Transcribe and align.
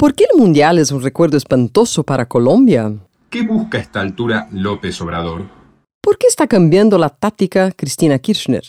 ¿Por 0.00 0.14
qué 0.14 0.24
el 0.32 0.40
Mundial 0.40 0.78
es 0.78 0.92
un 0.92 1.02
recuerdo 1.02 1.36
espantoso 1.36 2.04
para 2.04 2.24
Colombia? 2.24 2.90
¿Qué 3.28 3.42
busca 3.42 3.76
a 3.76 3.82
esta 3.82 4.00
altura 4.00 4.48
López 4.50 4.98
Obrador? 5.02 5.50
¿Por 6.00 6.16
qué 6.16 6.26
está 6.26 6.46
cambiando 6.46 6.96
la 6.96 7.10
táctica 7.10 7.70
Cristina 7.70 8.18
Kirchner? 8.18 8.62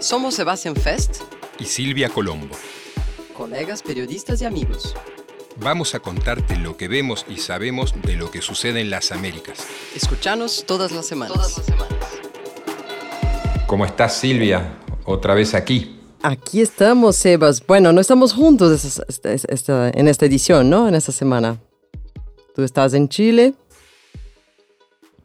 Somos 0.00 0.34
Sebastián 0.34 0.74
Fest 0.74 1.18
y 1.60 1.64
Silvia 1.66 2.08
Colombo. 2.08 2.56
Colegas, 3.36 3.84
periodistas 3.84 4.42
y 4.42 4.46
amigos. 4.46 4.96
Vamos 5.60 5.94
a 5.94 6.00
contarte 6.00 6.56
lo 6.56 6.76
que 6.76 6.88
vemos 6.88 7.24
y 7.28 7.36
sabemos 7.36 7.94
de 8.02 8.16
lo 8.16 8.32
que 8.32 8.42
sucede 8.42 8.80
en 8.80 8.90
las 8.90 9.12
Américas. 9.12 9.64
Escuchanos 9.94 10.64
todas 10.66 10.90
las 10.90 11.06
semanas. 11.06 11.34
Todas 11.36 11.56
las 11.56 11.66
semanas. 11.66 11.98
¿Cómo 13.68 13.84
estás, 13.84 14.16
Silvia? 14.16 14.76
Otra 15.04 15.34
vez 15.34 15.54
aquí. 15.54 15.97
Aquí 16.22 16.60
estamos, 16.60 17.16
Sebas. 17.16 17.64
Bueno, 17.66 17.92
no 17.92 18.00
estamos 18.00 18.32
juntos 18.32 19.00
en 19.24 20.08
esta 20.08 20.26
edición, 20.26 20.68
¿no? 20.68 20.88
En 20.88 20.94
esta 20.94 21.12
semana. 21.12 21.58
Tú 22.54 22.62
estás 22.62 22.94
en 22.94 23.08
Chile. 23.08 23.54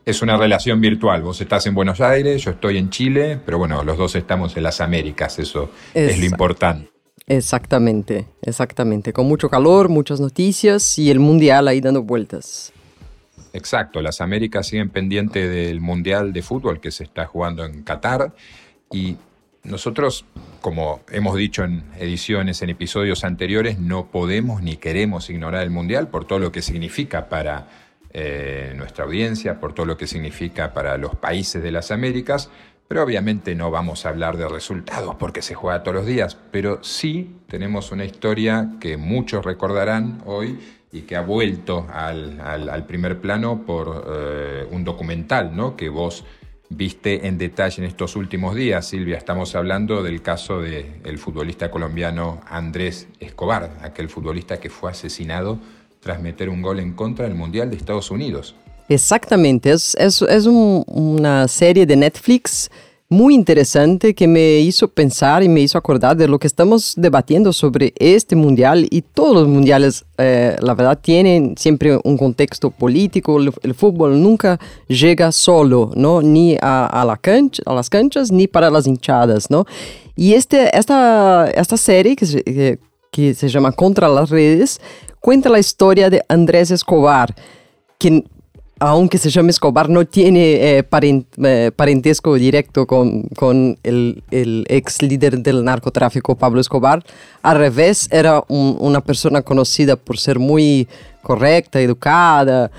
Es 0.06 0.22
una 0.22 0.38
relación 0.38 0.80
virtual. 0.82 1.24
Vos 1.24 1.42
estás 1.42 1.66
en 1.66 1.74
Buenos 1.74 2.00
Aires, 2.00 2.44
yo 2.44 2.52
estoy 2.52 2.78
en 2.78 2.90
Chile, 2.90 3.40
pero 3.44 3.58
bueno, 3.58 3.84
los 3.84 3.98
dos 3.98 4.16
estamos 4.16 4.56
en 4.56 4.64
las 4.64 4.82
Américas, 4.82 5.40
eso 5.40 5.72
es 5.94 6.20
lo 6.20 6.26
importante. 6.26 6.92
Exactamente, 7.26 8.28
exactamente. 8.42 9.14
Con 9.14 9.28
mucho 9.28 9.50
calor, 9.50 9.90
muchas 9.90 10.20
noticias 10.20 11.00
y 11.00 11.10
el 11.10 11.20
Mundial 11.20 11.70
ahí 11.70 11.80
dando 11.80 12.04
vueltas. 12.04 12.74
Exacto, 13.54 14.02
las 14.02 14.20
Américas 14.20 14.68
siguen 14.68 14.90
pendientes 14.90 15.50
del 15.50 15.80
Mundial 15.80 16.34
de 16.34 16.42
Fútbol 16.42 16.82
que 16.82 16.92
se 16.92 17.06
está 17.06 17.26
jugando 17.26 17.64
en 17.64 17.84
Qatar 17.84 18.36
y 18.92 19.16
nosotros, 19.64 20.26
como 20.64 21.02
hemos 21.12 21.36
dicho 21.36 21.66
en 21.66 21.84
ediciones, 22.00 22.62
en 22.62 22.70
episodios 22.70 23.26
anteriores, 23.26 23.80
no 23.80 24.08
podemos 24.10 24.64
ni 24.64 24.78
queremos 24.78 25.30
ignorar 25.30 25.62
el 25.62 25.72
Mundial 25.72 26.08
por 26.08 26.24
todo 26.24 26.40
lo 26.40 26.54
que 26.54 26.62
significa 26.62 27.28
para 27.28 27.68
eh, 28.14 28.72
nuestra 28.78 29.04
audiencia, 29.04 29.60
por 29.60 29.74
todo 29.74 29.86
lo 29.86 29.98
que 29.98 30.08
significa 30.08 30.74
para 30.74 30.98
los 30.98 31.16
países 31.18 31.62
de 31.62 31.70
las 31.70 31.92
Américas, 31.92 32.50
pero 32.88 33.04
obviamente 33.04 33.56
no 33.56 33.72
vamos 33.72 34.06
a 34.06 34.10
hablar 34.10 34.38
de 34.38 34.48
resultados 34.48 35.16
porque 35.16 35.42
se 35.42 35.54
juega 35.54 35.84
todos 35.84 35.96
los 35.96 36.06
días, 36.06 36.38
pero 36.50 36.82
sí 36.82 37.36
tenemos 37.50 37.92
una 37.92 38.06
historia 38.06 38.70
que 38.80 38.96
muchos 38.96 39.44
recordarán 39.44 40.22
hoy 40.26 40.58
y 40.94 41.02
que 41.02 41.18
ha 41.18 41.22
vuelto 41.22 41.88
al, 41.92 42.86
primer 42.88 43.20
plano 43.20 43.66
por 43.66 44.06
eh, 44.16 44.66
un 44.72 44.86
documental 44.86 45.54
¿no? 45.54 45.76
que 45.76 45.90
vos 45.90 46.24
viste 46.76 47.28
en 47.28 47.38
detalle 47.38 47.84
en 47.84 47.86
estos 47.86 48.16
últimos 48.16 48.56
días, 48.56 48.88
Silvia. 48.88 49.18
Estamos 49.18 49.56
hablando 49.56 50.04
del 50.04 50.22
caso 50.22 50.60
del 50.62 51.18
futbolista 51.18 51.70
colombiano 51.72 52.42
Andrés 52.48 53.08
Escobar, 53.20 53.78
aquel 53.82 54.10
futbolista 54.10 54.60
que 54.60 54.70
fue 54.70 54.92
asesinado 54.92 55.60
tras 56.00 56.22
meter 56.22 56.50
un 56.50 56.62
gol 56.62 56.80
en 56.80 56.94
contra 56.94 57.26
del 57.26 57.36
Mundial 57.36 57.70
de 57.70 57.78
Estados 57.78 58.12
Unidos. 58.12 58.56
Exactamente, 58.90 59.72
es, 59.72 59.96
es, 59.96 60.22
es 60.22 60.46
una 60.46 61.48
serie 61.48 61.86
de 61.86 61.96
Netflix 61.96 62.70
muy 63.14 63.36
interesante 63.36 64.14
que 64.14 64.28
me 64.28 64.60
hizo 64.60 64.88
pensar 64.88 65.44
y 65.44 65.48
me 65.48 65.62
hizo 65.62 65.78
acordar 65.78 66.18
de 66.18 66.28
lo 66.28 66.40
que 66.40 66.48
estamos 66.48 66.96
debatiendo 66.98 67.54
sobre 67.54 67.94
este 67.98 68.36
mundial 68.36 68.88
y 68.90 69.04
todos 69.04 69.36
los 69.36 69.48
mundiales, 69.48 70.04
eh, 70.18 70.58
la 70.60 70.74
verdad, 70.74 71.00
tienen 71.00 71.56
siempre 71.56 71.98
un 72.04 72.18
contexto 72.18 72.72
político. 72.72 73.40
El, 73.40 73.74
fútbol 73.76 74.22
nunca 74.22 74.60
llega 74.88 75.32
solo, 75.32 75.92
¿no? 75.96 76.22
Ni 76.22 76.58
a, 76.60 77.04
la 77.06 77.18
cancha, 77.18 77.62
a 77.66 77.74
las 77.74 77.90
canchas 77.90 78.32
ni 78.32 78.48
para 78.48 78.70
las 78.70 78.88
hinchadas, 78.88 79.50
¿no? 79.50 79.66
Y 80.16 80.34
este, 80.34 80.76
esta, 80.76 81.50
esta 81.50 81.78
serie 81.78 82.16
que 82.16 82.26
se, 82.26 82.80
que 83.12 83.34
se 83.34 83.48
llama 83.48 83.72
Contra 83.72 84.10
las 84.10 84.30
redes 84.30 84.82
cuenta 85.20 85.50
la 85.50 85.60
historia 85.60 86.10
de 86.10 86.24
Andrés 86.28 86.72
Escobar, 86.72 87.34
quien 87.98 88.28
aunque 88.80 89.18
se 89.18 89.30
llame 89.30 89.52
Escobar, 89.52 89.90
no 89.90 90.06
tiene 90.06 90.78
eh, 90.78 90.86
eh, 90.90 91.72
parentesco 91.76 92.36
directo 92.36 92.86
con, 92.88 93.24
con 93.36 93.78
el, 93.84 94.24
el, 94.32 94.66
ex 94.68 95.02
líder 95.02 95.40
del 95.40 95.64
narcotráfico, 95.64 96.36
Pablo 96.36 96.60
Escobar. 96.60 97.04
Al 97.42 97.58
revés, 97.58 98.10
era 98.12 98.44
una 98.48 99.02
persona 99.02 99.42
conocida 99.42 99.96
por 99.96 100.18
ser 100.18 100.40
muy 100.40 100.88
correcta, 101.22 101.80
educada, 101.80 102.72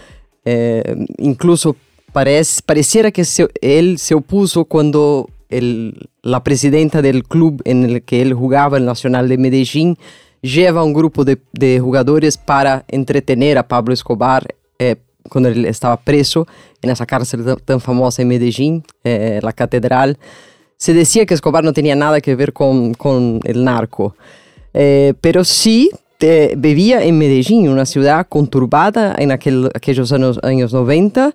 eh, 0.44 1.06
incluso 1.18 1.76
parece, 2.12 2.60
pareciera 2.66 3.10
que 3.10 3.24
él 3.62 3.98
se 3.98 4.14
opuso 4.14 4.64
cuando 4.66 5.30
el, 5.48 6.10
la 6.22 6.42
presidenta 6.42 7.02
del 7.02 7.24
club 7.24 7.62
en 7.64 7.84
el 7.84 8.02
que 8.02 8.20
él 8.20 8.34
jugaba, 8.34 8.76
el 8.76 8.84
Nacional 8.84 9.28
de 9.28 9.38
Medellín, 9.38 9.96
lleva 10.42 10.84
un 10.84 10.92
grupo 10.92 11.24
de, 11.24 11.38
de 11.52 11.80
jugadores 11.80 12.36
para 12.36 12.84
entretener 12.88 13.56
a 13.56 13.68
Pablo 13.68 13.94
Escobar 13.94 14.54
cuando 15.28 15.48
él 15.48 15.64
estaba 15.64 15.96
preso 15.96 16.46
en 16.82 16.90
esa 16.90 17.06
cárcel 17.06 17.44
tan 17.64 17.80
famosa 17.80 18.22
en 18.22 18.28
Medellín, 18.28 18.84
eh, 19.04 19.40
la 19.42 19.52
catedral, 19.52 20.18
se 20.76 20.92
decía 20.92 21.24
que 21.26 21.34
Escobar 21.34 21.64
no 21.64 21.72
tenía 21.72 21.96
nada 21.96 22.20
que 22.20 22.34
ver 22.34 22.52
con, 22.52 22.94
con 22.94 23.40
el 23.44 23.64
narco, 23.64 24.16
eh, 24.72 25.14
pero 25.20 25.44
sí 25.44 25.90
vivía 26.56 27.04
en 27.04 27.18
Medellín, 27.18 27.68
una 27.68 27.84
ciudad 27.84 28.26
conturbada 28.26 29.14
en 29.18 29.30
aquel, 29.30 29.70
aquellos 29.74 30.10
años, 30.10 30.40
años 30.42 30.72
90. 30.72 31.34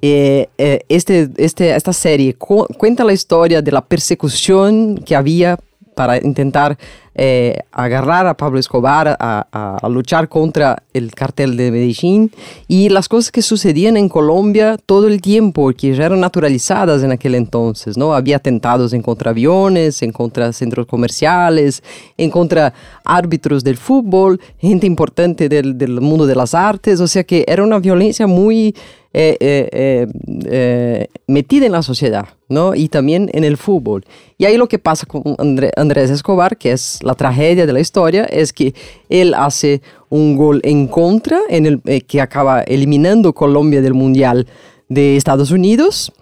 Eh, 0.00 0.48
este, 0.88 1.28
este, 1.38 1.74
esta 1.74 1.92
serie 1.92 2.34
cuenta 2.34 3.02
la 3.02 3.12
historia 3.12 3.60
de 3.62 3.72
la 3.72 3.84
persecución 3.84 4.98
que 4.98 5.16
había 5.16 5.58
para 5.96 6.18
intentar 6.18 6.78
eh, 7.20 7.62
agarrar 7.72 8.28
a 8.28 8.36
Pablo 8.36 8.60
Escobar, 8.60 9.16
a, 9.18 9.88
luchar 9.90 10.28
contra 10.28 10.84
el 10.92 11.12
cartel 11.12 11.56
de 11.56 11.72
Medellín 11.72 12.30
y 12.68 12.90
las 12.90 13.08
cosas 13.08 13.32
que 13.32 13.42
sucedían 13.42 13.96
en 13.96 14.08
Colombia 14.08 14.76
todo 14.86 15.08
el 15.08 15.20
tiempo, 15.20 15.72
que 15.76 15.96
ya 15.96 16.06
eran 16.06 16.20
naturalizadas 16.20 17.02
en 17.02 17.10
aquel 17.10 17.34
entonces, 17.34 17.98
¿no? 17.98 18.14
Había 18.14 18.36
atentados 18.36 18.92
en 18.92 19.02
contra 19.02 19.32
aviones, 19.32 20.00
en 20.02 20.12
contra 20.12 20.52
centros 20.52 20.86
comerciales, 20.86 21.82
en 22.16 22.30
contra 22.30 22.72
árbitros 23.04 23.64
del 23.64 23.78
fútbol, 23.78 24.40
gente 24.58 24.86
importante 24.86 25.48
del, 25.48 25.76
del 25.76 26.00
mundo 26.00 26.24
de 26.24 26.36
las 26.36 26.54
artes, 26.54 27.00
o 27.00 27.08
sea 27.08 27.24
que 27.24 27.44
era 27.48 27.64
una 27.64 27.80
violencia 27.80 28.28
muy 28.28 28.76
eh, 29.14 29.38
eh, 29.40 30.06
eh, 30.44 31.06
metida 31.26 31.64
en 31.64 31.72
la 31.72 31.82
sociedad, 31.82 32.26
¿no? 32.50 32.74
Y 32.74 32.88
también 32.88 33.30
en 33.32 33.42
el 33.42 33.56
fútbol. 33.56 34.04
Y 34.36 34.44
ahí 34.44 34.58
lo 34.58 34.68
que 34.68 34.78
pasa 34.78 35.06
con 35.06 35.22
Andrés 35.38 36.10
Escobar, 36.10 36.58
que 36.58 36.72
es 36.72 36.98
la 37.02 37.14
tragedia 37.14 37.64
de 37.64 37.72
la 37.72 37.80
historia, 37.80 38.24
es 38.24 38.52
que 38.52 38.74
él 39.08 39.32
hace 39.32 39.80
un 40.10 40.36
gol 40.36 40.60
en 40.62 40.88
contra, 40.88 41.40
en 41.48 41.64
el, 41.64 42.04
que 42.06 42.20
acaba 42.20 42.60
eliminando 42.62 43.32
Colombia 43.32 43.80
del 43.80 43.94
Mundial 43.94 44.46
de 44.90 45.16
Estados 45.16 45.50
Unidos. 45.52 46.12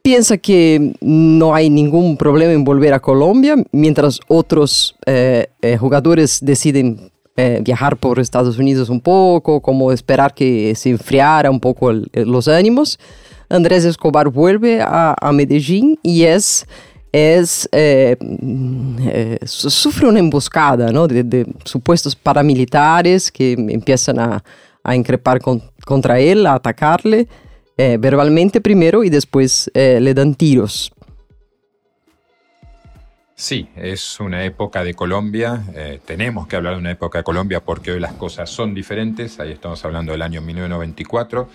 Piensa 0.00 0.38
que 0.38 0.94
no 1.02 1.54
hay 1.54 1.68
ningún 1.68 2.16
problema 2.16 2.54
en 2.54 2.64
volver 2.64 2.94
a 2.94 3.00
Colombia, 3.00 3.56
mientras 3.70 4.18
otros 4.28 4.96
jugadores 5.78 6.38
deciden 6.40 7.10
eh, 7.42 7.58
viajar 7.62 7.96
por 7.96 8.18
Estados 8.18 8.58
Unidos 8.58 8.90
un 8.90 9.00
poco, 9.00 9.62
como 9.62 9.92
esperar 9.92 10.34
que 10.34 10.74
se 10.74 10.90
enfriara 10.90 11.50
un 11.50 11.58
poco 11.58 11.90
los 11.90 12.48
ánimos. 12.48 12.98
Andrés 13.48 13.86
Escobar 13.86 14.28
vuelve 14.28 14.82
a, 14.82 15.16
Medellín 15.32 15.98
y 16.02 16.24
es, 16.24 16.66
es 17.12 17.66
eh, 17.72 18.18
eh, 18.20 19.38
sufre 19.46 20.06
una 20.06 20.18
emboscada 20.18 20.92
¿no? 20.92 21.08
de, 21.08 21.46
supuestos 21.64 22.14
paramilitares 22.14 23.32
que 23.32 23.52
empiezan 23.52 24.18
a, 24.18 24.44
a 24.84 24.94
increpar 24.94 25.40
contra 25.86 26.20
él, 26.20 26.44
a 26.44 26.54
atacarle 26.56 27.26
verbalmente 27.78 28.60
primero 28.60 29.02
y 29.02 29.08
después 29.08 29.70
le 29.72 30.12
dan 30.12 30.34
tiros. 30.34 30.92
Sí, 33.40 33.70
es 33.74 34.20
una 34.20 34.44
época 34.44 34.84
de 34.84 34.92
Colombia. 34.92 35.64
Eh, 35.74 35.98
tenemos 36.04 36.46
que 36.46 36.56
hablar 36.56 36.74
de 36.74 36.80
una 36.80 36.90
época 36.90 37.20
de 37.20 37.24
Colombia 37.24 37.64
porque 37.64 37.90
hoy 37.90 37.98
las 37.98 38.12
cosas 38.12 38.50
son 38.50 38.74
diferentes. 38.74 39.40
Ahí 39.40 39.50
estamos 39.50 39.82
hablando 39.82 40.12
del 40.12 40.20
año 40.20 40.42
1994. 40.42 41.48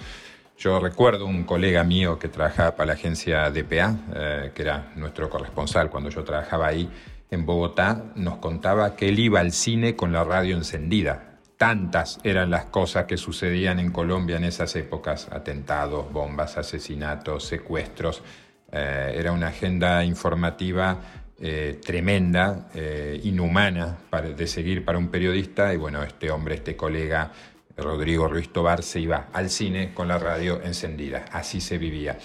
Yo 0.57 0.79
recuerdo 0.79 1.27
un 1.27 1.43
colega 1.43 1.83
mío 1.83 2.17
que 2.17 2.27
trabajaba 2.27 2.75
para 2.75 2.87
la 2.87 2.93
agencia 2.93 3.51
DPA, 3.51 3.99
eh, 4.15 4.51
que 4.55 4.63
era 4.63 4.93
nuestro 4.95 5.29
corresponsal 5.29 5.91
cuando 5.91 6.09
yo 6.09 6.23
trabajaba 6.23 6.65
ahí 6.65 6.89
en 7.29 7.45
Bogotá, 7.45 8.05
nos 8.15 8.38
contaba 8.38 8.95
que 8.95 9.09
él 9.09 9.19
iba 9.19 9.39
al 9.39 9.51
cine 9.51 9.95
con 9.95 10.11
la 10.11 10.23
radio 10.23 10.57
encendida. 10.57 11.38
Tantas 11.55 12.17
eran 12.23 12.49
las 12.49 12.65
cosas 12.65 13.05
que 13.05 13.15
sucedían 13.15 13.77
en 13.77 13.91
Colombia 13.91 14.38
en 14.38 14.45
esas 14.45 14.75
épocas, 14.75 15.27
atentados, 15.31 16.11
bombas, 16.11 16.57
asesinatos, 16.57 17.43
secuestros. 17.43 18.23
Eh, 18.71 19.13
era 19.19 19.31
una 19.31 19.49
agenda 19.49 20.03
informativa 20.03 20.97
eh, 21.37 21.81
tremenda, 21.83 22.69
eh, 22.73 23.19
inhumana 23.23 23.97
de 24.37 24.47
seguir 24.47 24.85
para 24.85 24.97
un 24.97 25.09
periodista. 25.09 25.73
Y 25.73 25.77
bueno, 25.77 26.01
este 26.01 26.31
hombre, 26.31 26.55
este 26.55 26.77
colega, 26.77 27.31
Rodrigo 27.75 28.29
Ruiz 28.29 28.53
Tobar, 28.53 28.83
se 28.83 29.01
iba 29.01 29.27
al 29.33 29.49
cine 29.49 29.93
con 29.93 30.07
la 30.07 30.17
radio 30.17 30.61
encendida. 30.63 31.25
Así 31.31 31.59
se 31.59 31.77
vivía. 31.77 32.17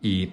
Y 0.00 0.30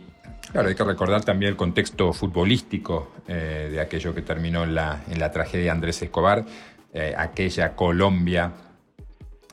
claro, 0.52 0.70
hay 0.70 0.76
que 0.76 0.86
recordar 0.86 1.26
también 1.26 1.52
el 1.52 1.58
contexto 1.58 2.14
futbolístico 2.14 3.12
eh, 3.28 3.68
de 3.70 3.82
aquello 3.82 4.16
que 4.16 4.22
terminó 4.22 4.64
en 4.64 4.76
la, 4.76 5.04
en 5.10 5.20
la 5.20 5.32
tragedia 5.32 5.66
de 5.66 5.72
Andrés 5.72 6.02
Escobar. 6.02 6.46
aquella 7.18 7.76
Colombia 7.76 8.54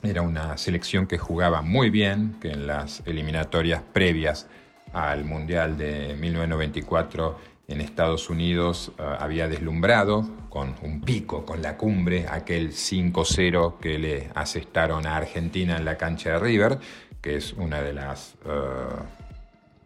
era 0.03 0.21
una 0.21 0.57
selección 0.57 1.07
que 1.07 1.17
jugaba 1.17 1.61
muy 1.61 1.89
bien, 1.89 2.37
que 2.39 2.51
en 2.51 2.67
las 2.67 3.03
eliminatorias 3.05 3.81
previas 3.81 4.47
al 4.93 5.25
Mundial 5.25 5.77
de 5.77 6.15
1994 6.19 7.51
en 7.71 7.81
Estados 7.81 8.29
Unidos 8.29 8.91
eh, 8.97 9.03
había 9.19 9.47
deslumbrado 9.47 10.29
con 10.49 10.75
un 10.83 11.01
pico, 11.01 11.45
con 11.45 11.61
la 11.61 11.77
cumbre, 11.77 12.27
aquel 12.29 12.71
5-0 12.71 13.79
que 13.79 13.97
le 13.97 14.29
asestaron 14.35 15.05
a 15.07 15.15
Argentina 15.15 15.77
en 15.77 15.85
la 15.85 15.97
cancha 15.97 16.31
de 16.31 16.39
River, 16.39 16.79
que 17.21 17.37
es 17.37 17.53
una 17.53 17.81
de 17.81 17.93
las 17.93 18.35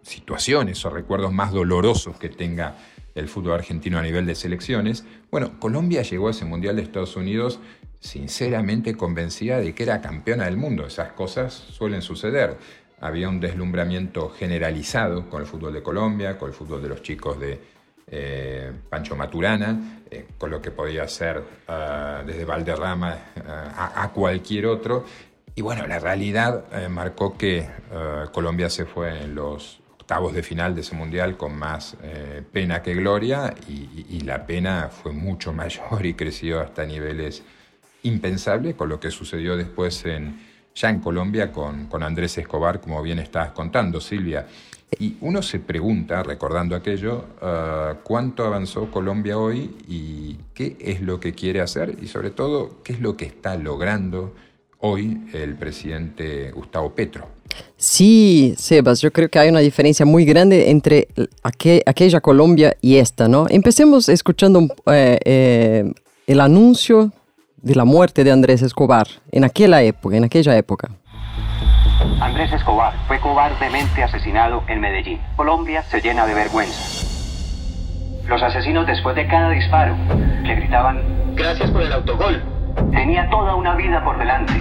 situaciones 0.01 0.85
o 0.85 0.89
recuerdos 0.89 1.33
más 1.33 1.51
dolorosos 1.51 2.17
que 2.17 2.29
tenga 2.29 2.75
el 3.15 3.29
fútbol 3.29 3.53
argentino 3.53 3.97
a 3.97 4.01
nivel 4.01 4.25
de 4.25 4.35
selecciones. 4.35 5.05
Bueno, 5.31 5.59
Colombia 5.59 6.03
llegó 6.03 6.27
a 6.27 6.31
ese 6.31 6.45
Mundial 6.45 6.75
de 6.75 6.83
Estados 6.83 7.15
Unidos 7.15 7.59
sinceramente 7.99 8.95
convencida 8.95 9.59
de 9.59 9.73
que 9.73 9.83
era 9.83 10.01
campeona 10.01 10.45
del 10.45 10.57
mundo. 10.57 10.85
Esas 10.85 11.13
cosas 11.13 11.53
suelen 11.53 12.01
suceder. 12.01 12.57
Había 12.99 13.29
un 13.29 13.39
deslumbramiento 13.39 14.29
generalizado 14.29 15.29
con 15.29 15.41
el 15.41 15.47
fútbol 15.47 15.73
de 15.73 15.81
Colombia, 15.81 16.37
con 16.37 16.49
el 16.49 16.55
fútbol 16.55 16.81
de 16.81 16.89
los 16.89 17.01
chicos 17.01 17.39
de 17.39 17.59
eh, 18.07 18.71
Pancho 18.89 19.15
Maturana, 19.15 20.01
eh, 20.09 20.27
con 20.37 20.51
lo 20.51 20.61
que 20.61 20.71
podía 20.71 21.07
ser 21.07 21.43
ah, 21.67 22.23
desde 22.25 22.45
Valderrama 22.45 23.17
a, 23.77 24.11
cualquier 24.13 24.67
otro. 24.67 25.05
Y 25.55 25.61
bueno, 25.61 25.87
la 25.87 25.99
realidad 25.99 26.65
eh, 26.71 26.89
marcó 26.89 27.37
que 27.37 27.67
Colombia 28.31 28.69
se 28.69 28.85
fue 28.85 29.23
en 29.23 29.35
los 29.35 29.79
octavos 30.05 30.35
de 30.35 30.43
final 30.43 30.75
de 30.75 30.81
ese 30.81 30.93
mundial 30.93 31.35
con 31.35 31.57
más 31.57 31.97
eh, 32.03 32.43
pena 32.51 32.83
que 32.83 32.93
gloria 32.93 33.55
y, 33.67 34.21
la 34.21 34.45
pena 34.45 34.89
fue 34.91 35.11
mucho 35.11 35.51
mayor 35.61 36.05
y 36.05 36.13
creció 36.13 36.59
hasta 36.59 36.85
niveles 36.85 37.41
impensables 38.03 38.75
con 38.75 38.87
lo 38.87 38.99
que 38.99 39.09
sucedió 39.09 39.57
después 39.57 40.05
en, 40.05 40.39
ya 40.75 40.91
en 40.91 40.99
Colombia 40.99 41.51
con, 41.51 41.89
Andrés 42.03 42.37
Escobar, 42.37 42.81
como 42.81 43.01
bien 43.01 43.17
estabas 43.17 43.51
contando, 43.53 43.99
Silvia. 43.99 44.45
Y 44.99 45.17
uno 45.21 45.41
se 45.41 45.59
pregunta, 45.59 46.23
recordando 46.23 46.75
aquello, 46.75 47.25
ah, 47.41 47.95
cuánto 48.03 48.45
avanzó 48.45 48.91
Colombia 48.91 49.37
hoy 49.37 49.75
y 49.87 50.37
qué 50.53 50.77
es 50.79 51.01
lo 51.01 51.19
que 51.19 51.33
quiere 51.33 51.61
hacer 51.61 51.97
y 52.01 52.07
sobre 52.07 52.29
todo 52.29 52.83
qué 52.83 52.93
es 52.93 53.01
lo 53.01 53.17
que 53.17 53.25
está 53.25 53.55
logrando 53.57 54.33
hoy 54.79 55.21
el 55.33 55.55
presidente 55.55 56.51
Gustavo 56.51 56.93
Petro. 56.93 57.27
Sí, 57.77 58.53
Sebas, 58.57 59.01
yo 59.01 59.11
creo 59.11 59.29
que 59.29 59.39
hay 59.39 59.49
una 59.49 59.59
diferencia 59.59 60.05
muy 60.05 60.25
grande 60.25 60.69
entre 60.69 61.07
aquella 61.43 62.21
Colombia 62.21 62.75
y 62.81 62.97
esta, 62.97 63.27
¿no? 63.27 63.47
Empecemos 63.49 64.09
escuchando 64.09 64.67
eh, 64.87 65.19
eh, 65.25 65.93
el 66.27 66.39
anuncio 66.39 67.11
de 67.61 67.75
la 67.75 67.85
muerte 67.85 68.23
de 68.23 68.31
Andrés 68.31 68.61
Escobar 68.61 69.07
en 69.31 69.43
aquella 69.43 69.81
época, 69.81 70.15
en 70.15 70.23
aquella 70.23 70.57
época. 70.57 70.89
Andrés 72.21 72.51
Escobar 72.53 72.93
fue 73.07 73.19
cobardemente 73.19 74.03
asesinado 74.03 74.63
en 74.67 74.79
Medellín. 74.79 75.19
Colombia 75.35 75.83
se 75.83 76.01
llena 76.01 76.25
de 76.25 76.33
vergüenza. 76.33 77.05
Los 78.27 78.41
asesinos 78.41 78.87
después 78.87 79.15
de 79.15 79.27
cada 79.27 79.49
disparo 79.51 79.95
le 80.43 80.55
gritaban, 80.55 81.35
gracias 81.35 81.69
por 81.71 81.81
el 81.81 81.91
autogol. 81.91 82.41
Tenía 82.91 83.29
toda 83.29 83.55
una 83.55 83.75
vida 83.75 84.03
por 84.03 84.17
delante. 84.17 84.53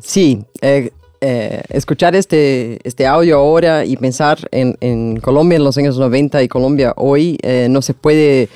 Sí, 0.00 0.44
eh, 0.60 0.90
eh, 1.20 1.62
escuchar 1.68 2.14
este, 2.16 2.78
este 2.86 3.06
audio 3.06 3.38
ahora 3.38 3.84
y 3.84 3.96
pensar 3.96 4.38
en, 4.50 4.76
en, 4.80 5.20
Colombia 5.20 5.56
en 5.56 5.64
los 5.64 5.78
años 5.78 5.98
90 5.98 6.42
y 6.42 6.48
Colombia 6.48 6.92
hoy, 6.96 7.38
eh, 7.42 7.68
no 7.70 7.80
se 7.80 7.94
puede, 7.94 8.48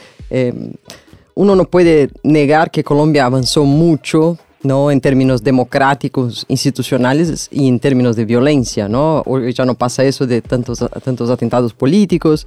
uno 1.35 1.55
no 1.55 1.65
puede 1.65 2.11
negar 2.23 2.71
que 2.71 2.83
Colombia 2.83 3.25
avanzó 3.25 3.65
mucho, 3.65 4.39
¿no? 4.67 4.91
En 4.91 5.01
términos 5.01 5.43
democráticos, 5.43 6.45
institucionales 6.49 7.49
y 7.51 7.69
en 7.69 7.79
términos 7.81 8.17
de 8.17 8.25
violencia, 8.25 8.89
¿no? 8.89 9.23
Hoy 9.27 9.53
ya 9.53 9.65
no 9.65 9.75
pasa 9.75 10.05
eso 10.05 10.27
de 10.27 10.43
tantos, 10.43 10.85
tantos 11.05 11.31
atentados 11.31 11.73
políticos 11.73 12.47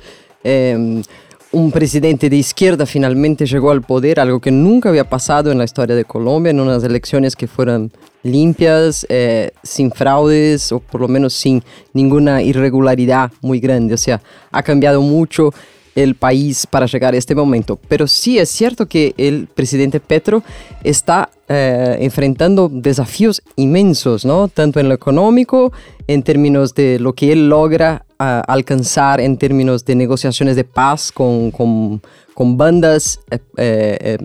un 1.52 1.72
presidente 1.72 2.30
de 2.30 2.36
izquierda 2.36 2.86
finalmente 2.86 3.46
llegó 3.46 3.72
al 3.72 3.82
poder, 3.82 4.20
algo 4.20 4.40
que 4.40 4.52
nunca 4.52 4.90
había 4.90 5.10
pasado 5.10 5.52
en 5.52 5.58
la 5.58 5.64
historia 5.64 5.96
de 5.96 6.06
Colombia, 6.06 6.52
en 6.52 6.60
unas 6.60 6.84
elecciones 6.84 7.36
que 7.36 7.48
fueran 7.48 7.92
limpias, 8.22 9.06
eh, 9.10 9.52
sin 9.64 9.92
fraudes 9.92 10.72
o 10.72 10.80
por 10.80 11.02
lo 11.02 11.08
menos 11.08 11.34
sin 11.34 11.64
ninguna 11.94 12.44
irregularidad 12.44 13.32
muy 13.42 13.60
grande. 13.60 13.96
O 13.96 13.98
sea, 13.98 14.22
ha 14.52 14.62
cambiado 14.62 15.02
mucho 15.02 15.52
el 15.96 16.16
país 16.16 16.66
para 16.68 16.86
llegar 16.86 17.14
a 17.14 17.18
este 17.18 17.36
momento. 17.36 17.80
Pero 17.88 18.08
sí 18.08 18.40
es 18.40 18.50
cierto 18.50 18.88
que 18.88 19.14
el 19.18 19.48
presidente 19.48 20.00
Petro 20.00 20.44
está 20.84 21.30
eh, 21.48 21.98
enfrentando 22.02 22.70
desafíos 22.72 23.42
inmensos, 23.56 24.26
¿no? 24.26 24.48
Tanto 24.48 24.80
en 24.80 24.88
lo 24.88 24.96
económico, 24.96 25.72
en 26.08 26.24
términos 26.24 26.74
de 26.76 27.00
lo 27.00 27.14
que 27.14 27.32
él 27.32 27.50
logra 27.50 28.06
alcanzar 28.18 29.22
en 29.22 29.38
términos 29.38 29.86
de 29.86 29.96
negociaciones 29.96 30.58
de 30.58 30.66
paz 30.66 31.10
con, 31.12 31.52
con, 31.52 32.58
bandas 32.58 33.22
eh, 33.56 34.18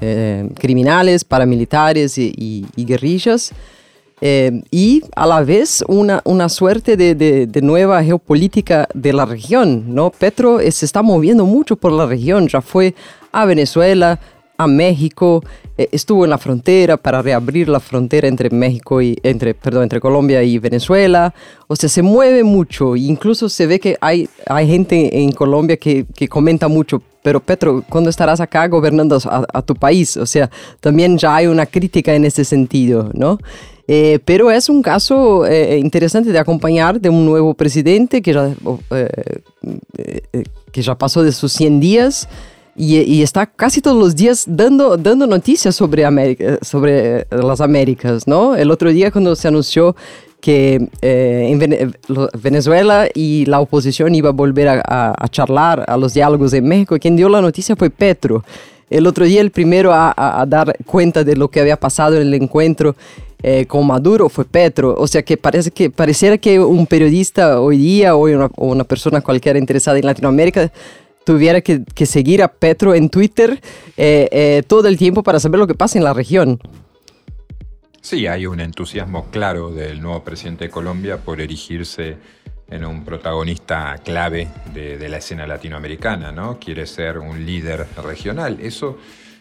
eh, 0.00 0.48
criminales, 0.58 1.24
paramilitares 1.24 2.18
y, 2.18 2.66
guerrillas. 2.76 3.52
Y 4.20 5.02
a 5.16 5.26
la 5.26 5.42
vez 5.42 5.84
una, 5.86 6.22
una 6.24 6.48
suerte 6.48 6.96
de, 6.96 7.14
de, 7.14 7.46
de, 7.46 7.62
nueva 7.62 8.02
geopolítica 8.02 8.88
de 8.94 9.12
la 9.12 9.26
región. 9.26 9.94
¿no? 9.94 10.10
Petro 10.10 10.60
se 10.70 10.86
está 10.86 11.02
moviendo 11.02 11.44
mucho 11.44 11.76
por 11.76 11.92
la 11.92 12.06
región, 12.06 12.48
ya 12.48 12.62
fue 12.62 12.94
a 13.32 13.44
Venezuela, 13.44 14.18
a 14.56 14.66
México, 14.66 15.42
eh, 15.76 15.88
estuvo 15.90 16.24
en 16.24 16.30
la 16.30 16.38
frontera 16.38 16.96
para 16.96 17.22
reabrir 17.22 17.68
la 17.68 17.80
frontera 17.80 18.28
entre 18.28 18.50
México 18.50 19.02
y 19.02 19.18
entre, 19.22 19.54
perdón, 19.54 19.84
entre 19.84 20.00
Colombia 20.00 20.42
y 20.42 20.58
Venezuela. 20.58 21.34
O 21.66 21.76
sea, 21.76 21.88
se 21.88 22.02
mueve 22.02 22.44
mucho. 22.44 22.96
Incluso 22.96 23.48
se 23.48 23.66
ve 23.66 23.80
que 23.80 23.96
hay, 24.00 24.28
hay 24.46 24.68
gente 24.68 25.22
en 25.22 25.32
Colombia 25.32 25.76
que, 25.76 26.06
que 26.14 26.28
comenta 26.28 26.68
mucho. 26.68 27.02
Pero 27.24 27.40
Petro, 27.40 27.82
¿cuándo 27.88 28.10
estarás 28.10 28.38
acá 28.38 28.68
gobernando 28.68 29.18
a, 29.24 29.62
tu 29.62 29.74
país? 29.74 30.14
O 30.18 30.26
sea, 30.26 30.50
también 30.80 31.16
ya 31.16 31.36
hay 31.36 31.46
una 31.46 31.64
crítica 31.64 32.14
en 32.14 32.26
ese 32.26 32.44
sentido, 32.44 33.10
¿no? 33.14 33.38
Eh, 33.88 34.18
pero 34.26 34.50
es 34.50 34.68
un 34.68 34.82
caso 34.82 35.46
eh, 35.46 35.78
interesante 35.78 36.32
de 36.32 36.38
acompañar 36.38 37.00
de 37.00 37.08
un 37.08 37.24
nuevo 37.24 37.54
presidente 37.54 38.20
que 38.20 38.34
ya, 38.34 38.54
que 40.70 40.82
ya 40.82 40.98
pasó 40.98 41.22
de 41.22 41.32
sus 41.32 41.50
100 41.54 41.80
días 41.80 42.28
y, 42.76 43.22
está 43.22 43.46
casi 43.46 43.80
todos 43.80 43.96
los 43.96 44.14
días 44.14 44.44
dando, 44.46 44.98
dando 44.98 45.26
noticias 45.26 45.74
sobre, 45.74 46.04
América, 46.04 46.58
sobre 46.60 47.26
las 47.30 47.62
Américas, 47.62 48.26
¿no? 48.26 48.54
El 48.54 48.70
otro 48.70 48.92
día 48.92 49.10
cuando 49.10 49.34
se 49.34 49.48
anunció 49.48 49.96
que 50.44 50.90
eh, 51.00 51.48
en 51.48 51.94
Venezuela 52.38 53.08
y 53.14 53.46
la 53.46 53.60
oposición 53.60 54.14
iba 54.14 54.28
a 54.28 54.32
volver 54.32 54.68
a, 54.68 55.26
charlar 55.30 55.86
a 55.88 55.96
los 55.96 56.12
diálogos 56.12 56.52
en 56.52 56.68
México, 56.68 56.98
quien 57.00 57.16
dio 57.16 57.30
la 57.30 57.40
noticia 57.40 57.74
fue 57.76 57.88
Petro. 57.88 58.44
El 58.90 59.06
otro 59.06 59.24
día 59.24 59.40
el 59.40 59.50
primero 59.50 59.90
a, 59.94 60.44
dar 60.46 60.76
cuenta 60.84 61.24
de 61.24 61.34
lo 61.34 61.48
que 61.48 61.60
había 61.60 61.80
pasado 61.80 62.16
en 62.16 62.26
el 62.26 62.34
encuentro 62.34 62.94
eh, 63.42 63.64
con 63.64 63.86
Maduro 63.86 64.28
fue 64.28 64.44
Petro. 64.44 64.94
O 64.98 65.06
sea 65.06 65.22
que 65.22 65.38
parece 65.38 65.70
que 65.70 65.88
pareciera 65.88 66.36
que 66.36 66.60
un 66.60 66.86
periodista 66.86 67.58
hoy 67.58 67.78
día 67.78 68.14
o 68.14 68.28
una, 68.28 68.50
o 68.56 68.66
una 68.66 68.84
persona 68.84 69.22
cualquiera 69.22 69.58
interesada 69.58 69.96
en 69.96 70.04
Latinoamérica 70.04 70.70
tuviera 71.24 71.62
que, 71.62 71.82
seguir 72.04 72.42
a 72.42 72.48
Petro 72.48 72.94
en 72.94 73.08
Twitter 73.08 73.62
eh, 73.96 74.28
eh, 74.30 74.62
todo 74.66 74.88
el 74.88 74.98
tiempo 74.98 75.22
para 75.22 75.40
saber 75.40 75.58
lo 75.58 75.66
que 75.66 75.74
pasa 75.74 75.96
en 75.96 76.04
la 76.04 76.12
región. 76.12 76.60
Sí, 78.04 78.26
hay 78.26 78.44
un 78.44 78.60
entusiasmo 78.60 79.30
claro 79.30 79.70
del 79.70 80.02
nuevo 80.02 80.22
presidente 80.22 80.64
de 80.64 80.70
Colombia 80.70 81.16
por 81.16 81.40
erigirse 81.40 82.18
en 82.68 82.84
un 82.84 83.02
protagonista 83.02 83.96
clave 84.04 84.46
de, 84.74 85.08
la 85.08 85.16
escena 85.16 85.46
latinoamericana, 85.46 86.30
¿no? 86.30 86.58
Quiere 86.58 86.84
ser 86.84 87.16
un 87.16 87.46
líder 87.46 87.86
regional. 88.04 88.58
Eso 88.60 88.98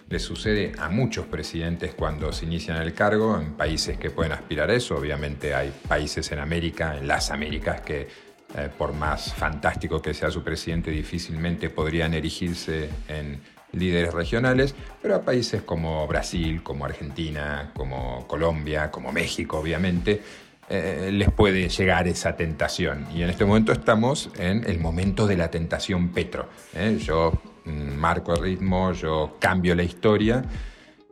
le 0.08 0.18
sucede 0.18 0.72
a 0.80 0.88
muchos 0.88 1.26
presidentes 1.26 1.94
cuando 1.94 2.32
se 2.32 2.46
inician 2.46 2.78
el 2.78 2.94
cargo 2.94 3.38
en 3.38 3.52
países 3.56 3.98
que 3.98 4.12
pueden 4.12 4.32
aspirar 4.32 4.70
a 4.70 4.76
eso. 4.76 4.96
Obviamente 4.96 5.54
hay 5.54 5.74
países 5.86 6.32
en 6.32 6.40
América, 6.40 6.98
en 6.98 7.06
las 7.06 7.32
Américas, 7.32 7.82
que 7.82 8.08
eh, 8.56 8.70
por 8.78 8.94
más 8.94 9.34
fantástico 9.34 10.02
que 10.02 10.14
sea 10.14 10.32
su 10.32 10.42
presidente, 10.42 10.90
difícilmente 10.90 11.70
podrían 11.70 12.14
erigirse 12.14 12.90
en 13.10 13.42
líderes 13.74 14.14
regionales, 14.14 14.76
pero 15.02 15.16
a 15.16 15.22
países 15.22 15.62
como 15.64 16.08
Brasil, 16.08 16.64
como 16.64 16.86
Argentina, 16.86 17.72
como 17.76 18.26
Colombia, 18.28 18.90
como 18.92 19.12
México, 19.12 19.60
obviamente, 19.60 20.22
eh, 20.70 21.10
les 21.12 21.32
puede 21.32 21.68
llegar 21.68 22.08
esa 22.08 22.36
tentación. 22.36 23.06
Y 23.14 23.22
en 23.22 23.30
este 23.30 23.46
momento 23.46 23.72
estamos 23.72 24.30
en 24.38 24.64
el 24.70 24.80
momento 24.80 25.28
de 25.28 25.38
la 25.38 25.52
tentación 25.52 26.10
Petro. 26.10 26.48
¿eh? 26.74 26.98
Yo 27.02 27.34
mm, 27.66 27.96
marco 27.96 28.34
el 28.34 28.42
ritmo, 28.42 28.94
yo 28.94 29.38
cambio 29.40 29.76
la 29.76 29.84
historia. 29.84 30.44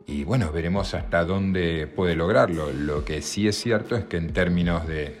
Y 0.06 0.24
bueno, 0.24 0.50
veremos 0.52 0.94
hasta 0.94 1.24
dónde 1.24 1.86
puede 1.86 2.16
lograrlo. 2.16 2.72
Lo 2.72 3.04
que 3.04 3.22
sí 3.22 3.46
es 3.46 3.56
cierto 3.56 3.94
es 3.94 4.04
que 4.04 4.16
en 4.16 4.32
términos 4.32 4.86
de 4.86 5.20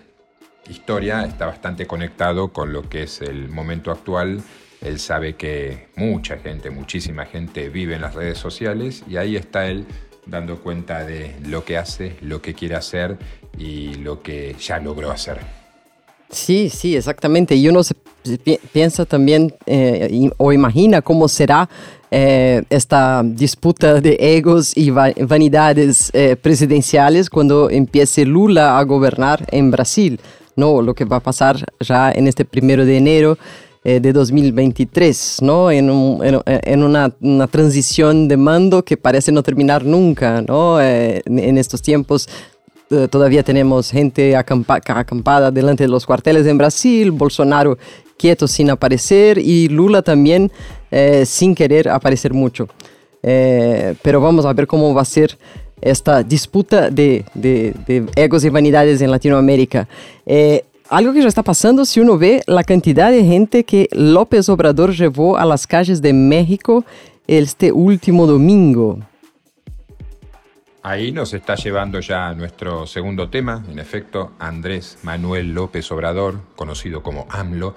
historia 0.68 1.24
está 1.24 1.46
bastante 1.46 1.86
conectado 1.86 2.52
con 2.52 2.72
lo 2.72 2.88
que 2.88 3.04
es 3.04 3.20
el 3.20 3.48
momento 3.48 3.90
actual 3.90 4.42
él 4.82 4.98
sabe 4.98 5.34
que 5.34 5.86
mucha 5.96 6.38
gente, 6.38 6.70
muchísima 6.70 7.24
gente 7.24 7.68
vive 7.68 7.94
en 7.94 8.02
las 8.02 8.14
redes 8.14 8.38
sociales 8.38 9.02
y 9.08 9.16
ahí 9.16 9.36
está 9.36 9.66
él 9.66 9.86
dando 10.26 10.58
cuenta 10.60 11.04
de 11.04 11.34
lo 11.46 11.64
que 11.64 11.78
hace, 11.78 12.16
lo 12.20 12.42
que 12.42 12.54
quiere 12.54 12.74
hacer 12.74 13.16
y 13.58 13.94
lo 13.94 14.22
que 14.22 14.54
ya 14.60 14.78
logró 14.78 15.10
hacer. 15.10 15.38
Sí, 16.30 16.70
sí, 16.70 16.96
exactamente. 16.96 17.54
Y 17.54 17.68
uno 17.68 17.82
se 17.82 17.94
piensa 18.72 19.04
también 19.04 19.54
eh, 19.66 20.30
o 20.38 20.52
imagina 20.52 21.02
cómo 21.02 21.28
será 21.28 21.68
eh, 22.10 22.62
esta 22.70 23.22
disputa 23.24 24.00
de 24.00 24.16
egos 24.18 24.76
y 24.76 24.90
vanidades 24.90 26.10
eh, 26.14 26.36
presidenciales 26.36 27.28
cuando 27.28 27.68
empiece 27.70 28.24
Lula 28.24 28.78
a 28.78 28.82
gobernar 28.84 29.44
en 29.50 29.70
Brasil, 29.70 30.20
¿no? 30.56 30.80
Lo 30.82 30.94
que 30.94 31.04
va 31.04 31.16
a 31.16 31.20
pasar 31.20 31.64
ya 31.80 32.10
en 32.12 32.28
este 32.28 32.44
primero 32.44 32.84
de 32.84 32.96
enero 32.96 33.38
de 33.84 34.12
2023, 34.12 35.38
¿no? 35.42 35.70
En, 35.70 35.90
en, 36.22 36.82
una, 36.84 37.10
transición 37.48 38.28
de 38.28 38.36
mando 38.36 38.84
que 38.84 38.96
parece 38.96 39.32
no 39.32 39.42
terminar 39.42 39.84
nunca, 39.84 40.40
¿no? 40.40 40.80
en 40.80 41.58
estos 41.58 41.82
tiempos 41.82 42.28
todavía 43.10 43.42
tenemos 43.42 43.90
gente 43.90 44.36
acampada 44.36 45.50
delante 45.50 45.84
de 45.84 45.88
los 45.88 46.06
cuarteles 46.06 46.46
en 46.46 46.58
Brasil, 46.58 47.10
Bolsonaro 47.10 47.78
quieto 48.22 48.46
sin 48.46 48.70
aparecer 48.70 49.36
y 49.38 49.68
Lula 49.68 50.00
también 50.00 50.52
eh, 50.92 51.24
sin 51.26 51.56
querer 51.56 51.88
aparecer 51.88 52.32
mucho. 52.32 52.68
Eh, 53.20 53.96
pero 54.00 54.20
vamos 54.20 54.46
a 54.46 54.52
ver 54.52 54.68
cómo 54.68 54.94
va 54.94 55.02
a 55.02 55.04
ser 55.04 55.36
esta 55.80 56.22
disputa 56.22 56.88
de, 56.88 57.24
egos 58.14 58.44
y 58.44 58.48
vanidades 58.48 59.00
en 59.00 59.10
Latinoamérica. 59.10 59.88
Eh, 60.24 60.64
algo 60.92 61.14
que 61.14 61.22
ya 61.22 61.28
está 61.28 61.42
pasando 61.42 61.86
si 61.86 62.00
uno 62.00 62.18
ve 62.18 62.42
la 62.46 62.64
cantidad 62.64 63.10
de 63.10 63.24
gente 63.24 63.64
que 63.64 63.88
López 63.92 64.50
Obrador 64.50 64.92
llevó 64.92 65.38
a 65.38 65.46
las 65.46 65.66
calles 65.66 66.02
de 66.02 66.12
México 66.12 66.84
este 67.26 67.72
último 67.72 68.26
domingo. 68.26 68.98
Ahí 70.82 71.10
nos 71.10 71.32
está 71.32 71.54
llevando 71.54 71.98
ya 72.00 72.34
nuestro 72.34 72.86
segundo 72.86 73.30
tema, 73.30 73.64
en 73.70 73.78
efecto, 73.78 74.32
Andrés 74.38 74.98
Manuel 75.02 75.54
López 75.54 75.90
Obrador, 75.92 76.40
conocido 76.56 77.02
como 77.02 77.26
AMLO, 77.30 77.74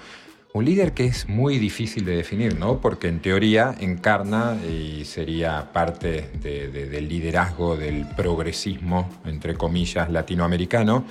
un 0.52 0.66
líder 0.66 0.94
que 0.94 1.06
es 1.06 1.30
muy 1.30 1.58
difícil 1.58 2.04
de 2.04 2.18
definir, 2.18 2.60
¿no? 2.60 2.82
Porque 2.82 3.08
en 3.08 3.22
teoría 3.22 3.76
encarna 3.80 4.58
y 4.70 5.06
sería 5.06 5.72
parte 5.72 6.32
del 6.42 7.08
liderazgo 7.08 7.78
del 7.78 8.06
progresismo, 8.18 9.10
entre 9.24 9.54
comillas, 9.54 10.10
latinoamericano, 10.10 11.06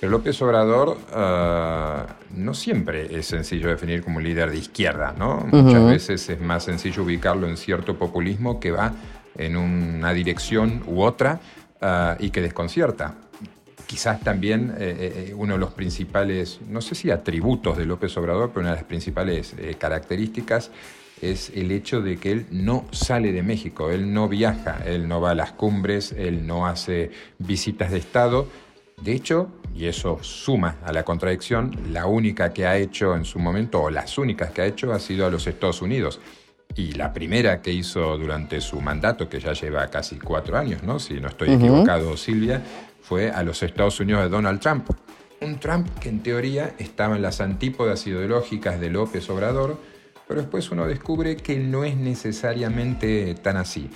pero 0.00 0.10
López 0.10 0.40
Obrador 0.40 0.96
ah, 1.12 2.06
no 2.34 2.54
siempre 2.54 3.18
es 3.18 3.26
sencillo 3.26 3.68
definir 3.68 4.02
como 4.02 4.16
un 4.16 4.24
líder 4.24 4.50
de 4.50 4.56
izquierda, 4.56 5.14
¿no? 5.16 5.46
Muchas 5.52 5.84
veces 5.84 6.30
es 6.30 6.40
más 6.40 6.64
sencillo 6.64 7.02
ubicarlo 7.02 7.46
en 7.46 7.58
cierto 7.58 7.98
populismo 7.98 8.58
que 8.58 8.70
va 8.70 8.94
en 9.36 9.56
una 9.56 10.12
dirección 10.14 10.82
u 10.86 11.02
otra 11.02 11.40
ah, 11.82 12.16
y 12.18 12.30
que 12.30 12.40
desconcierta. 12.40 13.14
Quizás 13.86 14.20
también 14.20 14.72
eh, 14.78 14.96
eh, 14.98 15.26
eh, 15.30 15.34
uno 15.34 15.54
de 15.54 15.58
los 15.58 15.72
principales, 15.72 16.60
no 16.68 16.80
sé 16.80 16.94
si 16.94 17.10
atributos 17.10 17.76
de 17.76 17.84
López 17.84 18.16
Obrador, 18.16 18.50
pero 18.50 18.60
una 18.60 18.70
de 18.70 18.76
las 18.76 18.84
principales 18.84 19.54
características 19.78 20.70
es 21.20 21.50
el 21.54 21.70
hecho 21.72 22.00
de 22.00 22.16
que 22.16 22.32
él 22.32 22.46
no 22.50 22.86
sale 22.92 23.32
de 23.32 23.42
México, 23.42 23.90
él 23.90 24.14
no 24.14 24.28
viaja, 24.28 24.78
él 24.86 25.08
no 25.08 25.20
va 25.20 25.32
a 25.32 25.34
las 25.34 25.52
cumbres, 25.52 26.12
él 26.16 26.46
no 26.46 26.66
hace 26.66 27.10
visitas 27.38 27.90
de 27.90 27.98
Estado. 27.98 28.48
De 29.02 29.12
hecho, 29.12 29.50
y 29.74 29.86
eso 29.86 30.18
suma 30.22 30.76
a 30.84 30.92
la 30.92 31.04
contradicción, 31.04 31.76
la 31.92 32.06
única 32.06 32.52
que 32.52 32.66
ha 32.66 32.76
hecho 32.76 33.14
en 33.14 33.24
su 33.24 33.38
momento, 33.38 33.82
o 33.82 33.90
las 33.90 34.18
únicas 34.18 34.50
que 34.50 34.62
ha 34.62 34.66
hecho, 34.66 34.92
ha 34.92 34.98
sido 34.98 35.26
a 35.26 35.30
los 35.30 35.46
Estados 35.46 35.82
Unidos 35.82 36.20
y 36.76 36.92
la 36.92 37.12
primera 37.12 37.60
que 37.60 37.72
hizo 37.72 38.16
durante 38.16 38.60
su 38.60 38.80
mandato, 38.80 39.28
que 39.28 39.40
ya 39.40 39.52
lleva 39.52 39.88
casi 39.88 40.18
cuatro 40.18 40.56
años, 40.56 40.82
¿no? 40.82 40.98
si 40.98 41.14
no 41.20 41.28
estoy 41.28 41.52
equivocado, 41.52 42.16
Silvia, 42.16 42.62
fue 43.02 43.30
a 43.30 43.42
los 43.42 43.62
Estados 43.62 43.98
Unidos 44.00 44.22
de 44.22 44.28
Donald 44.28 44.60
Trump. 44.60 44.88
Un 45.40 45.58
Trump 45.58 45.88
que 45.98 46.10
en 46.10 46.22
teoría 46.22 46.74
estaba 46.78 47.16
en 47.16 47.22
las 47.22 47.40
antípodas 47.40 48.06
ideológicas 48.06 48.78
de 48.78 48.90
López 48.90 49.28
Obrador, 49.30 49.78
pero 50.28 50.42
después 50.42 50.70
uno 50.70 50.86
descubre 50.86 51.36
que 51.36 51.58
no 51.58 51.82
es 51.82 51.96
necesariamente 51.96 53.34
tan 53.34 53.56
así. 53.56 53.90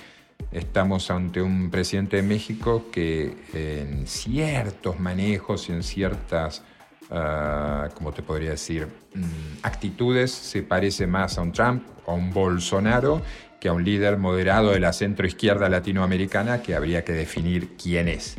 Estamos 0.51 1.11
ante 1.11 1.41
un 1.41 1.69
presidente 1.69 2.17
de 2.17 2.23
México 2.23 2.85
que 2.91 3.35
en 3.53 4.07
ciertos 4.07 4.99
manejos 4.99 5.67
y 5.69 5.73
en 5.73 5.83
ciertas 5.83 6.63
uh, 7.09 7.93
¿cómo 7.93 8.11
te 8.13 8.21
podría 8.21 8.51
decir? 8.51 8.87
Mm, 9.13 9.23
actitudes 9.63 10.31
se 10.31 10.63
parece 10.63 11.07
más 11.07 11.37
a 11.37 11.41
un 11.41 11.51
Trump 11.51 11.83
o 12.05 12.11
a 12.11 12.15
un 12.15 12.31
Bolsonaro 12.31 13.21
que 13.59 13.69
a 13.69 13.73
un 13.73 13.83
líder 13.83 14.17
moderado 14.17 14.71
de 14.71 14.79
la 14.79 14.93
centroizquierda 14.93 15.69
latinoamericana 15.69 16.61
que 16.61 16.75
habría 16.75 17.03
que 17.03 17.13
definir 17.13 17.75
quién 17.75 18.07
es. 18.07 18.37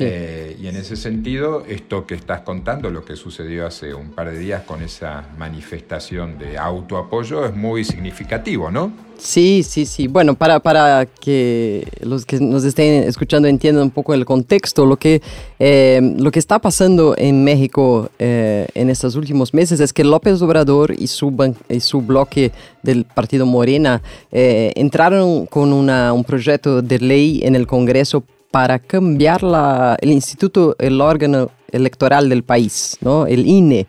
Eh, 0.00 0.56
y 0.60 0.66
en 0.66 0.74
ese 0.74 0.96
sentido, 0.96 1.64
esto 1.68 2.06
que 2.06 2.14
estás 2.14 2.40
contando, 2.40 2.90
lo 2.90 3.04
que 3.04 3.14
sucedió 3.14 3.66
hace 3.66 3.94
un 3.94 4.10
par 4.10 4.32
de 4.32 4.38
días 4.38 4.62
con 4.62 4.82
esa 4.82 5.28
manifestación 5.38 6.38
de 6.38 6.58
autoapoyo, 6.58 7.46
es 7.46 7.54
muy 7.54 7.84
significativo, 7.84 8.70
¿no? 8.72 8.90
Sí, 9.16 9.62
sí, 9.62 9.86
sí. 9.86 10.08
Bueno, 10.08 10.34
para, 10.34 10.58
para 10.58 11.06
que 11.06 11.86
los 12.00 12.26
que 12.26 12.40
nos 12.40 12.64
estén 12.64 13.04
escuchando 13.04 13.46
entiendan 13.46 13.84
un 13.84 13.90
poco 13.90 14.12
el 14.12 14.24
contexto, 14.24 14.84
lo 14.84 14.96
que, 14.96 15.22
eh, 15.60 16.00
lo 16.18 16.32
que 16.32 16.40
está 16.40 16.58
pasando 16.58 17.14
en 17.16 17.44
México 17.44 18.10
eh, 18.18 18.66
en 18.74 18.90
estos 18.90 19.14
últimos 19.14 19.54
meses 19.54 19.78
es 19.78 19.92
que 19.92 20.02
López 20.02 20.42
Obrador 20.42 20.94
y 20.98 21.06
su, 21.06 21.54
y 21.68 21.80
su 21.80 22.02
bloque 22.02 22.50
del 22.82 23.04
Partido 23.04 23.46
Morena 23.46 24.02
entraron 24.30 25.46
con 25.46 25.72
una, 25.72 26.12
un 26.12 26.24
proyecto 26.24 26.82
de 26.82 26.98
ley 26.98 27.40
en 27.44 27.54
el 27.54 27.66
Congreso 27.66 28.24
para 28.56 28.78
cambiar 28.78 29.42
la, 29.42 29.98
el 30.00 30.10
instituto, 30.12 30.76
el 30.78 31.02
órgano 31.02 31.50
electoral 31.70 32.30
del 32.30 32.42
país, 32.42 32.96
¿no? 33.02 33.26
el 33.26 33.46
INE, 33.46 33.86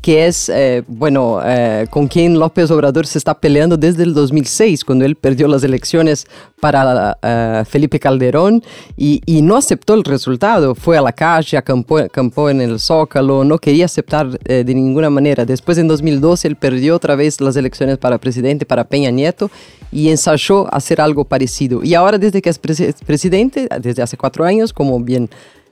que 0.00 0.26
es, 0.26 0.48
eh, 0.48 0.82
bueno, 0.86 1.40
eh, 1.44 1.86
con 1.90 2.06
quien 2.06 2.38
López 2.38 2.70
Obrador 2.70 3.06
se 3.06 3.18
está 3.18 3.34
peleando 3.34 3.76
desde 3.76 4.02
el 4.02 4.14
2006, 4.14 4.84
cuando 4.84 5.04
él 5.04 5.16
perdió 5.16 5.48
las 5.48 5.64
elecciones 5.64 6.26
para 6.60 7.18
eh, 7.22 7.64
Felipe 7.68 7.98
Calderón 7.98 8.62
y, 8.96 9.20
y, 9.26 9.42
no 9.42 9.56
aceptó 9.56 9.94
el 9.94 10.04
resultado. 10.04 10.74
Fue 10.74 10.96
a 10.96 11.00
la 11.00 11.12
calle, 11.12 11.56
acampó, 11.56 11.98
acampó 11.98 12.50
en 12.50 12.60
el 12.60 12.78
Zócalo, 12.78 13.44
no 13.44 13.58
quería 13.58 13.86
aceptar 13.86 14.38
de 14.38 14.74
ninguna 14.74 15.10
manera. 15.10 15.44
Después, 15.44 15.78
en 15.78 15.88
2012, 15.88 16.48
él 16.48 16.56
perdió 16.56 16.96
otra 16.96 17.14
vez 17.14 17.40
las 17.40 17.56
elecciones 17.56 17.98
para 17.98 18.18
presidente, 18.18 18.66
para 18.66 18.84
Peña 18.84 19.10
Nieto, 19.10 19.50
y 19.90 20.10
ensayó 20.10 20.72
hacer 20.72 21.00
algo 21.00 21.24
parecido. 21.24 21.82
Y 21.82 21.94
ahora, 21.94 22.18
desde 22.18 22.42
que 22.42 22.50
es 22.50 22.58
presidente, 22.58 23.68
desde 23.80 24.02
hace 24.02 24.16
cuatro 24.16 24.44
años, 24.44 24.72
como 24.72 25.00
bien 25.00 25.30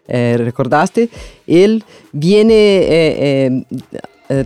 recordaste, 0.09 1.09
él 1.49 1.83
viene 2.13 2.55
eh, 2.55 3.65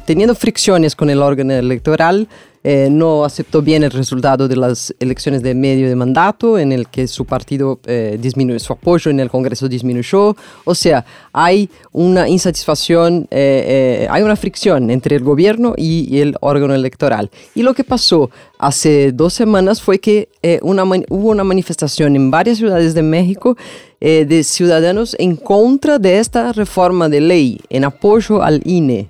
teniendo 0.04 0.34
fricciones 0.34 0.94
con 0.94 1.10
el 1.10 1.22
órgano 1.22 1.52
electoral, 1.54 2.28
eh, 2.62 2.88
no 2.90 3.24
aceptó 3.24 3.62
bien 3.62 3.84
el 3.84 3.90
resultado 3.90 4.46
de 4.46 4.54
las 4.54 4.94
elecciones 5.00 5.42
de 5.42 5.54
medio 5.54 5.88
de 5.88 5.96
mandato, 5.96 6.58
en 6.58 6.72
el 6.72 6.88
que 6.88 7.08
su 7.08 7.24
partido 7.24 7.80
eh, 7.86 8.18
disminuyó, 8.20 8.58
su 8.58 8.74
apoyo 8.74 9.10
en 9.10 9.18
el 9.18 9.30
Congreso 9.30 9.66
disminuyó. 9.66 10.36
O 10.64 10.74
sea, 10.74 11.06
hay 11.32 11.70
una 11.92 12.28
insatisfacción, 12.28 13.26
hay 13.30 14.22
una 14.22 14.36
fricción 14.36 14.90
entre 14.90 15.16
el 15.16 15.24
gobierno 15.24 15.72
y, 15.76 16.20
el 16.20 16.36
órgano 16.40 16.74
electoral. 16.74 17.30
Y 17.54 17.62
lo 17.62 17.72
que 17.72 17.82
pasó 17.82 18.30
hace 18.58 19.12
dos 19.12 19.32
semanas 19.32 19.80
fue 19.80 19.98
que 19.98 20.28
una 20.60 20.84
hubo 20.84 21.30
una 21.30 21.44
manifestación 21.44 22.14
en 22.14 22.30
varias 22.30 22.58
ciudades 22.58 22.92
de 22.92 23.02
México 23.02 23.56
de 24.00 24.44
ciudadanos 24.44 25.16
en 25.18 25.36
contra 25.36 25.98
de 25.98 26.18
esta 26.18 26.52
reforma 26.52 27.08
de 27.08 27.20
ley, 27.20 27.60
en 27.70 27.84
apoyo 27.84 28.42
al 28.42 28.60
INE. 28.64 29.08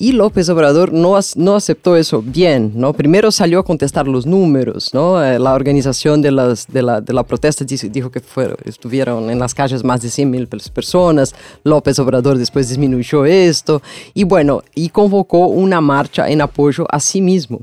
Y 0.00 0.12
López 0.12 0.48
Obrador 0.48 0.92
no, 0.92 1.18
no 1.34 1.56
aceptó 1.56 1.96
eso 1.96 2.22
bien, 2.22 2.70
¿no? 2.76 2.92
Primero 2.92 3.32
salió 3.32 3.58
a 3.58 3.64
contestar 3.64 4.06
los 4.06 4.26
números, 4.26 4.94
¿no? 4.94 5.20
Eh, 5.20 5.40
la 5.40 5.54
organización 5.54 6.22
de, 6.22 6.30
las, 6.30 6.68
de, 6.68 6.82
la, 6.82 7.00
de 7.00 7.12
la 7.12 7.24
protesta 7.24 7.64
dijo 7.64 8.08
que 8.08 8.22
estuvieron 8.64 9.28
en 9.28 9.40
las 9.40 9.56
calles 9.56 9.82
más 9.82 10.00
de 10.00 10.10
100 10.10 10.30
mil 10.30 10.46
personas. 10.46 11.34
López 11.64 11.98
Obrador 11.98 12.38
después 12.38 12.68
disminuyó 12.68 13.24
esto 13.24 13.82
y 14.14 14.22
bueno, 14.22 14.62
y 14.72 14.90
convocó 14.90 15.48
una 15.48 15.80
marcha 15.80 16.28
en 16.30 16.42
apoyo 16.42 16.86
a 16.90 17.00
sí 17.00 17.20
mismo. 17.20 17.62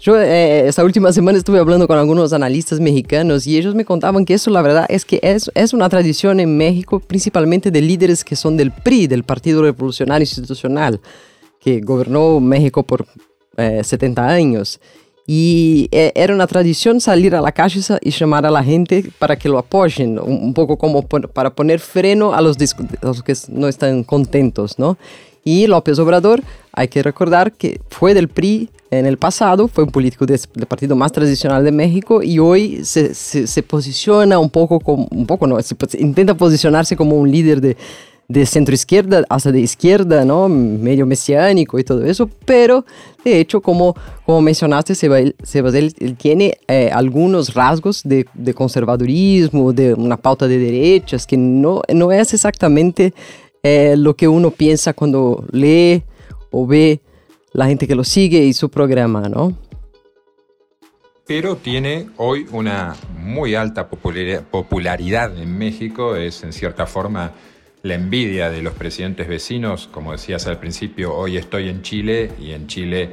Yo 0.00 0.20
eh, 0.20 0.66
esta 0.66 0.82
última 0.82 1.12
semana 1.12 1.38
estuve 1.38 1.60
hablando 1.60 1.86
con 1.86 1.96
algunos 1.96 2.32
analistas 2.32 2.80
mexicanos 2.80 3.46
y 3.46 3.56
ellos 3.56 3.76
me 3.76 3.84
contaban 3.84 4.24
que 4.24 4.34
eso 4.34 4.50
la 4.50 4.62
verdad 4.62 4.86
es 4.88 5.04
que 5.04 5.20
es, 5.22 5.48
es 5.54 5.72
una 5.72 5.88
tradición 5.88 6.40
en 6.40 6.56
México 6.56 6.98
principalmente 6.98 7.70
de 7.70 7.80
líderes 7.82 8.24
que 8.24 8.34
son 8.34 8.56
del 8.56 8.72
PRI, 8.72 9.06
del 9.06 9.22
Partido 9.22 9.62
Revolucionario 9.62 10.22
Institucional 10.24 11.00
que 11.60 11.80
gobernó 11.80 12.40
México 12.40 12.82
por 12.82 13.06
70 13.56 14.22
eh, 14.22 14.34
años. 14.34 14.80
Y 15.26 15.88
eh, 15.92 16.12
era 16.14 16.34
una 16.34 16.46
tradición 16.46 17.00
salir 17.00 17.34
a 17.34 17.42
la 17.42 17.52
calle 17.52 17.80
y 18.00 18.10
llamar 18.10 18.46
a 18.46 18.50
la 18.50 18.64
gente 18.64 19.10
para 19.18 19.36
que 19.36 19.48
lo 19.48 19.58
apoyen, 19.58 20.18
un, 20.18 20.54
poco 20.54 20.78
como 20.78 21.02
para 21.02 21.50
poner 21.50 21.80
freno 21.80 22.32
a 22.32 22.40
los, 22.40 22.56
los, 23.02 23.22
que 23.22 23.34
no 23.48 23.68
están 23.68 24.04
contentos, 24.04 24.78
¿no? 24.78 24.96
Y 25.44 25.66
López 25.66 25.98
Obrador, 25.98 26.42
hay 26.72 26.88
que 26.88 27.02
recordar 27.02 27.52
que 27.52 27.78
fue 27.90 28.14
del 28.14 28.28
PRI 28.28 28.70
en 28.90 29.04
el 29.04 29.18
pasado 29.18 29.68
fue 29.68 29.84
un 29.84 29.90
político 29.90 30.24
del 30.24 30.40
partido 30.66 30.96
más 30.96 31.12
tradicional 31.12 31.62
de 31.62 31.72
México 31.72 32.22
y 32.22 32.38
hoy 32.38 32.84
se, 32.84 33.14
se, 33.14 33.62
posiciona 33.62 34.38
un 34.38 34.48
poco, 34.48 34.80
como, 34.80 35.06
un 35.10 35.26
poco 35.26 35.46
no, 35.46 35.58
intenta 35.98 36.34
posicionarse 36.34 36.96
como 36.96 37.16
un 37.16 37.30
líder 37.30 37.60
de, 37.60 37.76
de 38.28 38.44
centro 38.44 38.74
izquierda 38.74 39.24
hasta 39.30 39.50
de 39.50 39.60
izquierda, 39.60 40.22
¿no? 40.26 40.50
medio 40.50 41.06
mesiánico 41.06 41.78
y 41.78 41.84
todo 41.84 42.04
eso, 42.04 42.28
pero 42.44 42.84
de 43.24 43.40
hecho, 43.40 43.62
como, 43.62 43.96
como 44.26 44.42
mencionaste, 44.42 44.94
Sebas, 44.94 45.74
él, 45.74 45.94
tiene 46.18 46.58
eh, 46.68 46.90
algunos 46.92 47.54
rasgos 47.54 48.02
de, 48.04 48.26
conservadurismo, 48.54 49.72
de 49.72 49.94
una 49.94 50.18
pauta 50.18 50.46
de 50.46 50.58
derechas, 50.58 51.26
que 51.26 51.38
no, 51.38 51.80
no 51.92 52.12
es 52.12 52.34
exactamente 52.34 53.14
eh, 53.62 53.94
lo 53.96 54.14
que 54.14 54.28
uno 54.28 54.50
piensa 54.50 54.92
cuando 54.92 55.44
lee 55.50 56.02
o 56.50 56.66
ve 56.66 57.00
la 57.52 57.66
gente 57.66 57.88
que 57.88 57.94
lo 57.94 58.04
sigue 58.04 58.44
y 58.44 58.52
su 58.52 58.68
programa, 58.68 59.28
¿no? 59.28 59.56
Pero 61.26 61.56
tiene 61.56 62.08
hoy 62.16 62.46
una 62.52 62.94
muy 63.18 63.54
alta 63.54 63.88
popularidad 63.88 65.36
en 65.38 65.58
México, 65.58 66.16
es 66.16 66.42
en 66.42 66.52
cierta 66.52 66.86
forma 66.86 67.32
la 67.82 67.94
envidia 67.94 68.50
de 68.50 68.62
los 68.62 68.74
presidentes 68.74 69.28
vecinos. 69.28 69.88
Como 69.90 70.12
decías 70.12 70.46
al 70.46 70.58
principio, 70.58 71.14
hoy 71.14 71.36
estoy 71.36 71.68
en 71.68 71.82
Chile 71.82 72.32
y 72.40 72.52
en 72.52 72.66
Chile 72.66 73.10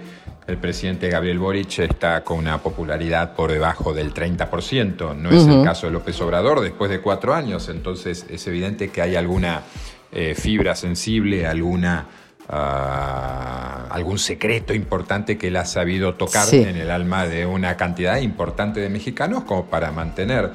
el 0.47 0.57
presidente 0.57 1.09
Gabriel 1.09 1.39
Boric 1.39 1.79
está 1.79 2.23
con 2.23 2.37
una 2.37 2.59
popularidad 2.59 3.35
por 3.35 3.51
debajo 3.51 3.93
del 3.93 4.13
30%. 4.13 5.15
No 5.15 5.29
es 5.31 5.47
el 5.47 5.63
caso 5.63 5.87
de 5.87 5.93
López 5.93 6.19
Obrador 6.21 6.61
después 6.61 6.89
de 6.91 7.01
cuatro 7.01 7.33
años, 7.33 7.69
entonces 7.69 8.25
es 8.29 8.45
evidente 8.47 8.89
que 8.89 9.01
hay 9.01 9.15
alguna 9.15 9.63
eh, 10.11 10.35
fibra 10.35 10.75
sensible, 10.75 11.47
alguna 11.47 12.07
Ah, 12.47 13.87
algún 13.89 14.19
secreto 14.19 14.71
importante 14.75 15.35
que 15.35 15.47
él 15.47 15.55
ha 15.55 15.65
sabido 15.65 16.13
tocar 16.13 16.53
en 16.53 16.75
el 16.75 16.91
alma 16.91 17.25
de 17.25 17.47
una 17.47 17.75
cantidad 17.75 18.17
importante 18.17 18.79
de 18.79 18.89
mexicanos 18.89 19.45
como 19.45 19.65
para 19.65 19.91
mantener 19.91 20.51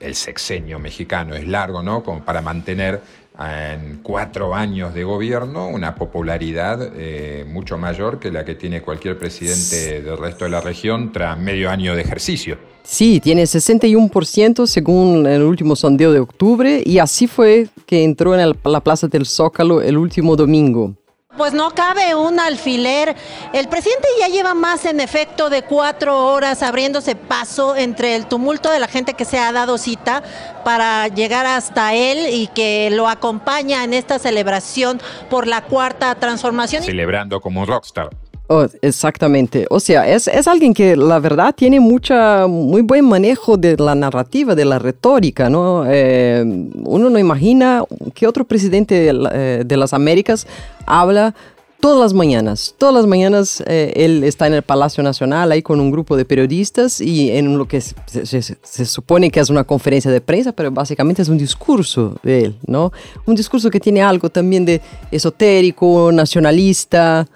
el 0.00 0.14
sexenio 0.14 0.78
mexicano 0.78 1.34
es 1.34 1.46
largo, 1.46 1.82
¿no? 1.82 2.02
Como 2.02 2.24
para 2.24 2.40
mantener 2.40 3.02
en 3.38 4.00
cuatro 4.02 4.54
años 4.54 4.94
de 4.94 5.04
gobierno 5.04 5.68
una 5.68 5.94
popularidad 5.94 6.92
eh, 6.96 7.44
mucho 7.46 7.76
mayor 7.76 8.18
que 8.18 8.30
la 8.30 8.44
que 8.44 8.54
tiene 8.54 8.80
cualquier 8.80 9.18
presidente 9.18 10.00
del 10.02 10.16
resto 10.16 10.44
de 10.44 10.50
la 10.50 10.60
región 10.60 11.12
tras 11.12 11.38
medio 11.38 11.70
año 11.70 11.94
de 11.94 12.02
ejercicio. 12.02 12.56
Sí, 12.82 13.20
tiene 13.20 13.42
61% 13.42 14.66
según 14.66 15.26
el 15.26 15.42
último 15.42 15.74
sondeo 15.74 16.12
de 16.12 16.20
octubre 16.20 16.82
y 16.86 16.98
así 16.98 17.26
fue 17.26 17.68
que 17.84 18.04
entró 18.04 18.38
en 18.38 18.54
la 18.64 18.80
Plaza 18.80 19.08
del 19.08 19.26
Zócalo 19.26 19.82
el 19.82 19.98
último 19.98 20.36
domingo. 20.36 20.94
Pues 21.36 21.52
no 21.52 21.70
cabe 21.70 22.14
un 22.14 22.40
alfiler. 22.40 23.14
El 23.52 23.68
presidente 23.68 24.08
ya 24.18 24.28
lleva 24.28 24.54
más 24.54 24.84
en 24.84 25.00
efecto 25.00 25.50
de 25.50 25.62
cuatro 25.62 26.26
horas 26.28 26.62
abriéndose 26.62 27.14
paso 27.14 27.76
entre 27.76 28.16
el 28.16 28.26
tumulto 28.26 28.70
de 28.70 28.78
la 28.78 28.88
gente 28.88 29.14
que 29.14 29.24
se 29.24 29.38
ha 29.38 29.52
dado 29.52 29.76
cita 29.76 30.22
para 30.64 31.08
llegar 31.08 31.46
hasta 31.46 31.94
él 31.94 32.32
y 32.32 32.46
que 32.48 32.88
lo 32.90 33.08
acompaña 33.08 33.84
en 33.84 33.94
esta 33.94 34.18
celebración 34.18 35.00
por 35.28 35.46
la 35.46 35.62
cuarta 35.62 36.14
transformación. 36.14 36.82
Celebrando 36.82 37.40
como 37.40 37.60
un 37.60 37.66
rockstar. 37.66 38.10
Oh, 38.48 38.66
exactamente. 38.80 39.66
O 39.70 39.80
sea, 39.80 40.08
es, 40.08 40.28
es, 40.28 40.46
alguien 40.46 40.72
que 40.72 40.96
la 40.96 41.18
verdad 41.18 41.52
tiene 41.52 41.80
mucha, 41.80 42.46
muy 42.46 42.82
buen 42.82 43.04
manejo 43.04 43.56
de 43.56 43.76
la 43.76 43.96
narrativa, 43.96 44.54
de 44.54 44.64
la 44.64 44.78
retórica, 44.78 45.50
¿no? 45.50 45.84
Eh, 45.88 46.44
uno 46.84 47.10
no 47.10 47.18
imagina 47.18 47.82
que 48.14 48.28
otro 48.28 48.44
presidente 48.44 48.94
de, 48.94 49.28
eh, 49.32 49.64
de, 49.66 49.76
las 49.76 49.92
Américas 49.92 50.46
habla 50.86 51.34
todas 51.80 51.98
las 51.98 52.14
mañanas. 52.14 52.76
Todas 52.78 52.94
las 52.94 53.06
mañanas 53.06 53.64
eh, 53.66 53.92
él 53.96 54.22
está 54.22 54.46
en 54.46 54.54
el 54.54 54.62
Palacio 54.62 55.02
Nacional 55.02 55.50
ahí 55.50 55.60
con 55.60 55.80
un 55.80 55.90
grupo 55.90 56.16
de 56.16 56.24
periodistas 56.24 57.00
y 57.00 57.32
en 57.32 57.58
lo 57.58 57.66
que 57.66 57.80
se, 57.80 58.26
se, 58.26 58.42
se, 58.42 58.86
supone 58.86 59.28
que 59.32 59.40
es 59.40 59.50
una 59.50 59.64
conferencia 59.64 60.12
de 60.12 60.20
prensa, 60.20 60.52
pero 60.52 60.70
básicamente 60.70 61.20
es 61.20 61.28
un 61.28 61.38
discurso 61.38 62.16
de 62.22 62.44
él, 62.44 62.58
¿no? 62.64 62.92
Un 63.26 63.34
discurso 63.34 63.70
que 63.70 63.80
tiene 63.80 64.02
algo 64.02 64.30
también 64.30 64.64
de 64.64 64.80
esotérico, 65.10 66.12
nacionalista. 66.12 67.26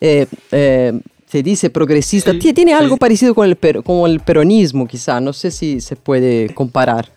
Eh, 0.00 0.26
eh, 0.52 0.92
se 1.26 1.42
dice 1.42 1.70
progresista, 1.70 2.32
tiene 2.38 2.72
algo 2.72 2.96
parecido 2.96 3.34
con 3.34 3.48
el, 3.48 3.58
con 3.82 4.10
el 4.10 4.20
peronismo 4.20 4.86
quizá, 4.86 5.20
no 5.20 5.32
sé 5.32 5.50
si 5.50 5.80
se 5.80 5.96
puede 5.96 6.54
comparar. 6.54 7.10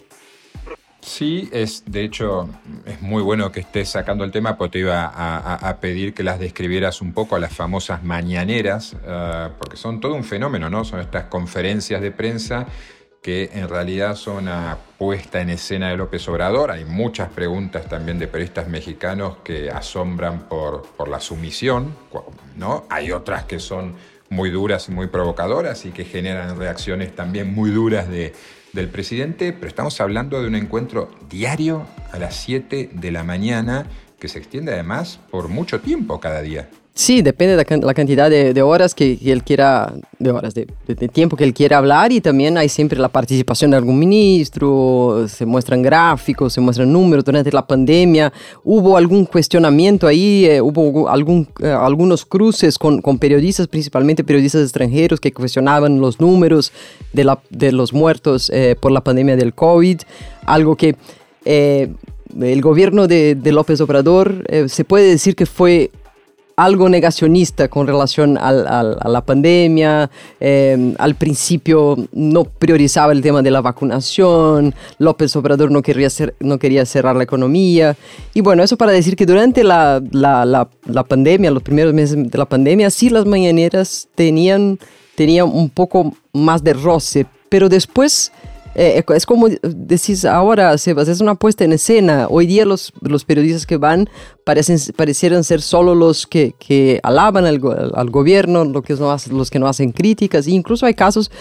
Sí, 1.01 1.49
es 1.53 1.83
de 1.85 2.03
hecho 2.03 2.49
es 2.85 3.01
muy 3.01 3.23
bueno 3.23 3.51
que 3.51 3.61
estés 3.61 3.89
sacando 3.89 4.23
el 4.23 4.31
tema 4.31 4.57
porque 4.57 4.73
te 4.73 4.79
iba 4.79 5.05
a, 5.05 5.77
pedir 5.79 6.13
que 6.13 6.23
las 6.23 6.39
describieras 6.39 7.01
un 7.01 7.13
poco 7.13 7.35
a 7.35 7.39
las 7.39 7.53
famosas 7.53 8.03
mañaneras, 8.03 8.95
ah, 9.07 9.51
porque 9.57 9.77
son 9.77 10.01
todo 10.01 10.13
un 10.13 10.23
fenómeno, 10.23 10.69
¿no? 10.69 10.83
Son 10.83 10.99
estas 10.99 11.25
conferencias 11.25 12.01
de 12.01 12.11
prensa 12.11 12.67
que 13.21 13.49
en 13.53 13.67
realidad 13.69 14.15
son 14.15 14.43
una 14.43 14.77
puesta 14.97 15.41
en 15.41 15.49
escena 15.49 15.89
de 15.89 15.97
López 15.97 16.27
Obrador. 16.27 16.71
Hay 16.71 16.85
muchas 16.85 17.29
preguntas 17.29 17.87
también 17.87 18.19
de 18.19 18.27
periodistas 18.27 18.67
mexicanos 18.67 19.37
que 19.43 19.69
asombran 19.69 20.47
por, 20.47 20.83
por 20.97 21.07
la 21.07 21.19
sumisión, 21.19 21.95
¿no? 22.59 22.85
Hay 22.89 23.11
otras 23.11 23.45
que 23.45 23.59
son 23.59 23.95
muy 24.29 24.51
duras 24.51 24.89
y 24.89 24.91
muy 24.91 25.07
provocadoras 25.07 25.85
y 25.85 25.91
que 25.91 26.05
generan 26.05 26.57
reacciones 26.57 27.15
también 27.15 27.53
muy 27.53 27.71
duras 27.71 28.07
de, 28.09 28.33
del 28.73 28.89
presidente, 28.89 29.53
pero 29.53 29.67
estamos 29.67 29.99
hablando 30.01 30.41
de 30.41 30.47
un 30.47 30.55
encuentro 30.55 31.09
diario 31.29 31.87
a 32.11 32.19
las 32.19 32.35
7 32.35 32.91
de 32.93 33.11
la 33.11 33.23
mañana 33.23 33.87
que 34.19 34.27
se 34.27 34.37
extiende 34.37 34.73
además 34.73 35.19
por 35.31 35.47
mucho 35.47 35.79
tiempo 35.79 36.19
cada 36.19 36.41
día. 36.41 36.69
Sí, 36.99 37.21
depende 37.21 37.55
de 37.55 37.77
la 37.79 37.93
cantidad 37.93 38.29
de, 38.29 38.61
horas 38.61 38.93
que, 38.93 39.17
él 39.23 39.41
quiera, 39.41 39.93
de 40.17 40.31
horas, 40.31 40.53
de, 40.53 40.65
tiempo 41.07 41.37
que 41.37 41.45
él 41.45 41.53
quiera 41.53 41.77
hablar 41.77 42.11
y 42.11 42.19
también 42.19 42.57
hay 42.57 42.67
siempre 42.67 42.99
la 42.99 43.07
participación 43.07 43.71
de 43.71 43.77
algún 43.77 43.97
ministro, 43.97 45.25
se 45.29 45.45
muestran 45.45 45.81
gráficos, 45.81 46.51
se 46.51 46.59
muestran 46.59 46.91
números. 46.91 47.23
Durante 47.23 47.53
la 47.53 47.65
pandemia 47.65 48.33
hubo 48.65 48.97
algún 48.97 49.23
cuestionamiento 49.23 50.07
ahí, 50.07 50.43
eh, 50.45 50.59
hubo 50.59 51.07
algún, 51.07 51.47
eh, 51.61 51.69
algunos 51.69 52.25
cruces 52.25 52.77
con, 52.77 53.01
con, 53.01 53.17
periodistas, 53.17 53.69
principalmente 53.69 54.25
periodistas 54.25 54.63
extranjeros 54.63 55.21
que 55.21 55.31
cuestionaban 55.31 56.01
los 56.01 56.19
números 56.19 56.73
de, 57.13 57.23
la, 57.23 57.39
de 57.49 57.71
los 57.71 57.93
muertos 57.93 58.51
eh, 58.53 58.75
por 58.77 58.91
la 58.91 58.99
pandemia 58.99 59.37
del 59.37 59.53
COVID, 59.53 60.01
algo 60.45 60.75
que... 60.75 60.97
el 61.45 62.61
gobierno 62.61 63.07
de, 63.07 63.35
de 63.35 63.51
López 63.53 63.79
Obrador 63.79 64.43
se 64.67 64.83
puede 64.83 65.09
decir 65.09 65.37
que 65.37 65.45
fue 65.45 65.91
algo 66.59 66.89
negacionista 66.89 67.69
con 67.69 67.87
relación 67.87 68.37
a 68.37 68.51
la 68.83 69.21
pandemia. 69.25 70.11
Em, 70.41 70.93
al 70.97 71.15
principio 71.15 71.95
no 72.11 72.43
priorizaba 72.43 73.13
el 73.13 73.21
tema 73.21 73.41
de 73.41 73.49
la 73.49 73.61
vacunación. 73.61 74.75
López 74.97 75.33
Obrador 75.37 75.71
no 75.71 75.81
quería, 75.81 76.09
no 76.41 76.59
quería 76.59 76.85
cerrar 76.85 77.15
la 77.15 77.23
economía. 77.23 77.95
Y 78.33 78.41
bueno, 78.41 78.61
eso 78.61 78.75
para 78.75 78.91
decir 78.91 79.15
que 79.15 79.25
durante 79.25 79.63
la, 79.63 80.01
la, 80.11 81.03
pandemia, 81.07 81.49
los 81.49 81.63
primeros 81.63 81.93
meses 81.93 82.29
de 82.29 82.37
la 82.37 82.45
pandemia, 82.45 82.89
sí 82.89 83.09
las 83.09 83.25
mañaneras 83.25 84.09
tenían, 84.13 84.79
tenían 85.15 85.47
un 85.47 85.69
poco 85.69 86.13
más 86.33 86.61
de 86.61 86.73
roce, 86.73 87.25
pero 87.47 87.69
después 87.69 88.33
eh, 88.75 89.03
es 89.15 89.25
como 89.25 89.47
decís 89.49 90.25
ahora, 90.25 90.77
Sebas, 90.77 91.07
es 91.07 91.21
una 91.21 91.35
puesta 91.35 91.63
en 91.63 91.73
escena. 91.73 92.27
Hoy 92.29 92.45
día 92.45 92.65
los, 92.65 92.93
los 93.01 93.25
periodistas 93.25 93.65
que 93.65 93.77
van 93.77 94.09
parecen, 94.43 94.77
parecieran 94.95 95.43
ser 95.43 95.61
solo 95.61 95.95
los 95.95 96.27
que, 96.27 96.53
que 96.59 96.99
alaban 97.03 97.45
al, 97.45 97.59
gobierno, 97.59 98.63
los 98.65 98.83
que, 98.83 98.93
no 98.95 99.11
hacen, 99.11 99.37
los 99.37 99.49
que 99.49 99.59
no 99.59 99.67
hacen 99.67 99.91
críticas. 99.91 100.47
E 100.47 100.51
incluso 100.51 100.85
hay 100.85 100.93
casos 100.93 101.31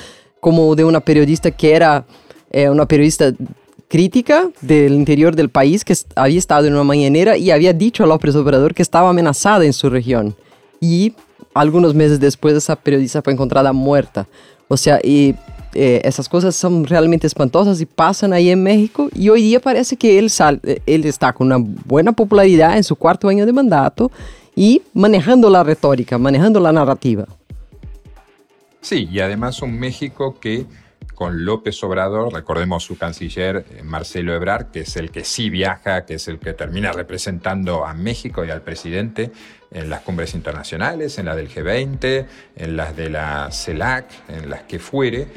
como 0.40 0.74
de 0.74 0.84
una 0.84 1.00
periodista 1.00 1.50
que 1.50 1.74
era 1.74 2.06
eh, 2.50 2.68
una 2.70 2.86
periodista 2.86 3.32
crítica 3.88 4.50
del 4.60 4.94
interior 4.94 5.34
del 5.34 5.48
país 5.48 5.84
que 5.84 5.94
había 6.14 6.38
estado 6.38 6.66
en 6.66 6.74
una 6.74 6.84
mañanera 6.84 7.36
y 7.36 7.50
había 7.50 7.72
dicho 7.72 8.04
a 8.04 8.06
López 8.06 8.34
Obrador 8.36 8.74
que 8.74 8.82
estaba 8.82 9.10
amenazada 9.10 9.64
en 9.64 9.72
su 9.72 9.90
región. 9.90 10.34
Y 10.80 11.14
algunos 11.54 11.94
meses 11.94 12.20
después 12.20 12.54
esa 12.54 12.76
periodista 12.76 13.22
fue 13.22 13.32
encontrada 13.32 13.72
muerta. 13.72 14.26
O 14.68 14.76
sea, 14.76 15.00
y 15.02 15.34
eh, 15.80 16.00
esas 16.02 16.28
cosas 16.28 16.56
son 16.56 16.84
realmente 16.84 17.28
espantosas 17.28 17.80
y 17.80 17.86
pasan 17.86 18.32
ahí 18.32 18.50
en 18.50 18.60
México 18.60 19.08
y 19.14 19.28
hoy 19.28 19.42
día 19.42 19.60
parece 19.60 19.96
que 19.96 20.18
él, 20.18 20.28
sal, 20.28 20.58
eh, 20.64 20.82
él 20.86 21.04
está 21.04 21.32
con 21.32 21.46
una 21.46 21.58
buena 21.84 22.10
popularidad 22.10 22.76
en 22.76 22.82
su 22.82 22.96
cuarto 22.96 23.28
año 23.28 23.46
de 23.46 23.52
mandato 23.52 24.10
y 24.56 24.82
manejando 24.92 25.48
la 25.48 25.62
retórica, 25.62 26.18
manejando 26.18 26.58
la 26.58 26.72
narrativa. 26.72 27.26
Sí, 28.80 29.08
y 29.08 29.20
además 29.20 29.62
un 29.62 29.78
México 29.78 30.40
que 30.40 30.66
con 31.14 31.44
López 31.44 31.80
Obrador, 31.84 32.32
recordemos 32.32 32.82
su 32.82 32.98
canciller 32.98 33.64
eh, 33.70 33.82
Marcelo 33.84 34.34
Ebrard, 34.34 34.72
que 34.72 34.80
es 34.80 34.96
el 34.96 35.12
que 35.12 35.22
sí 35.22 35.48
viaja, 35.48 36.04
que 36.06 36.14
es 36.14 36.26
el 36.26 36.40
que 36.40 36.54
termina 36.54 36.90
representando 36.90 37.84
a 37.84 37.94
México 37.94 38.44
y 38.44 38.50
al 38.50 38.62
presidente 38.62 39.30
en 39.70 39.90
las 39.90 40.00
cumbres 40.00 40.34
internacionales, 40.34 41.18
en 41.18 41.26
la 41.26 41.36
del 41.36 41.48
G20, 41.48 42.26
en 42.56 42.76
las 42.76 42.96
de 42.96 43.10
la 43.10 43.48
CELAC, 43.52 44.06
en 44.28 44.50
las 44.50 44.62
que 44.62 44.78
fuere, 44.78 45.28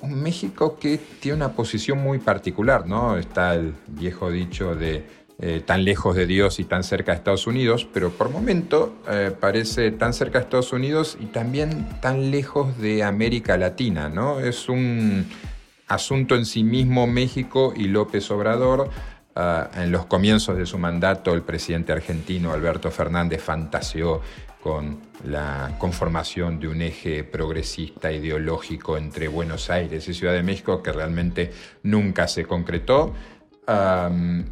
un 0.00 0.22
México 0.22 0.78
que 0.78 0.98
tiene 1.20 1.36
una 1.36 1.52
posición 1.52 1.98
muy 1.98 2.18
particular, 2.18 2.86
¿no? 2.86 3.16
Está 3.16 3.54
el 3.54 3.74
viejo 3.86 4.30
dicho 4.30 4.74
de 4.74 5.04
eh, 5.38 5.62
tan 5.64 5.84
lejos 5.84 6.16
de 6.16 6.26
Dios 6.26 6.58
y 6.60 6.64
tan 6.64 6.82
cerca 6.82 7.12
de 7.12 7.18
Estados 7.18 7.46
Unidos, 7.46 7.86
pero 7.92 8.10
por 8.10 8.30
momento 8.30 8.94
eh, 9.08 9.30
parece 9.38 9.90
tan 9.90 10.14
cerca 10.14 10.38
de 10.38 10.44
Estados 10.44 10.72
Unidos 10.72 11.18
y 11.20 11.26
también 11.26 11.86
tan 12.00 12.30
lejos 12.30 12.78
de 12.78 13.04
América 13.04 13.58
Latina, 13.58 14.08
¿no? 14.08 14.40
Es 14.40 14.70
un 14.70 15.26
asunto 15.88 16.36
en 16.36 16.46
sí 16.46 16.64
mismo 16.64 17.06
México 17.06 17.74
y 17.76 17.88
López 17.88 18.30
Obrador. 18.30 18.88
Ah, 19.34 19.68
en 19.76 19.92
los 19.92 20.06
comienzos 20.06 20.56
de 20.56 20.64
su 20.64 20.78
mandato, 20.78 21.34
el 21.34 21.42
presidente 21.42 21.92
argentino 21.92 22.52
Alberto 22.52 22.90
Fernández 22.90 23.42
fantaseó 23.42 24.22
con 24.66 24.98
la 25.22 25.76
conformación 25.78 26.58
de 26.58 26.66
un 26.66 26.82
eje 26.82 27.22
progresista 27.22 28.10
ideológico 28.10 28.98
entre 28.98 29.28
Buenos 29.28 29.70
Aires 29.70 30.08
y 30.08 30.12
Ciudad 30.12 30.32
de 30.32 30.42
México 30.42 30.82
que 30.82 30.90
realmente 30.90 31.52
nunca 31.84 32.26
se 32.26 32.46
concretó 32.46 33.14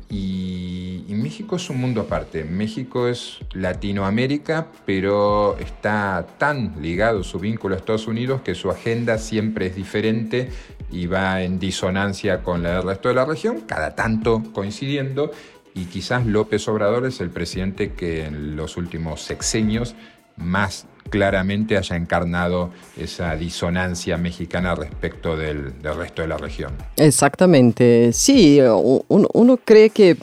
y, 0.09 1.05
México 1.09 1.57
es 1.57 1.71
un 1.71 1.81
mundo 1.81 2.03
aparte. 2.03 2.45
México 2.45 3.09
es 3.09 3.39
Latinoamérica, 3.55 4.69
pero 4.85 5.57
está 5.59 6.27
tan 6.39 6.75
ligado 6.81 7.25
su 7.25 7.39
vínculo 7.39 7.75
a 7.75 7.79
Estados 7.79 8.07
Unidos 8.07 8.43
que 8.43 8.55
su 8.55 8.71
agenda 8.71 9.17
siempre 9.19 9.67
es 9.67 9.75
diferente 9.75 10.51
y 10.93 11.07
va 11.07 11.43
en 11.43 11.59
disonancia 11.59 12.43
con 12.43 12.63
la 12.63 12.75
del 12.75 12.83
resto 12.83 13.09
de 13.09 13.15
la 13.15 13.25
región, 13.25 13.63
cada 13.63 13.95
tanto 13.95 14.43
coincidiendo. 14.53 15.33
Y 15.75 15.87
quizás 15.87 16.25
López 16.25 16.67
Obrador 16.69 17.05
es 17.07 17.21
el 17.21 17.31
presidente 17.31 17.93
que 17.93 18.25
en 18.25 18.57
los 18.57 18.77
últimos 18.77 19.23
sexenios 19.23 19.95
más 20.37 20.87
claramente 21.11 21.77
haya 21.77 21.97
encarnado 21.97 22.71
esa 22.97 23.35
disonancia 23.37 24.17
mexicana 24.17 24.75
respecto 24.75 25.37
del, 25.37 25.75
resto 25.83 26.23
de 26.23 26.29
la 26.29 26.39
región. 26.39 26.73
Exactamente, 26.97 28.13
sí, 28.13 28.61
uno, 29.09 29.61
cree 29.65 29.91
que 29.91 30.17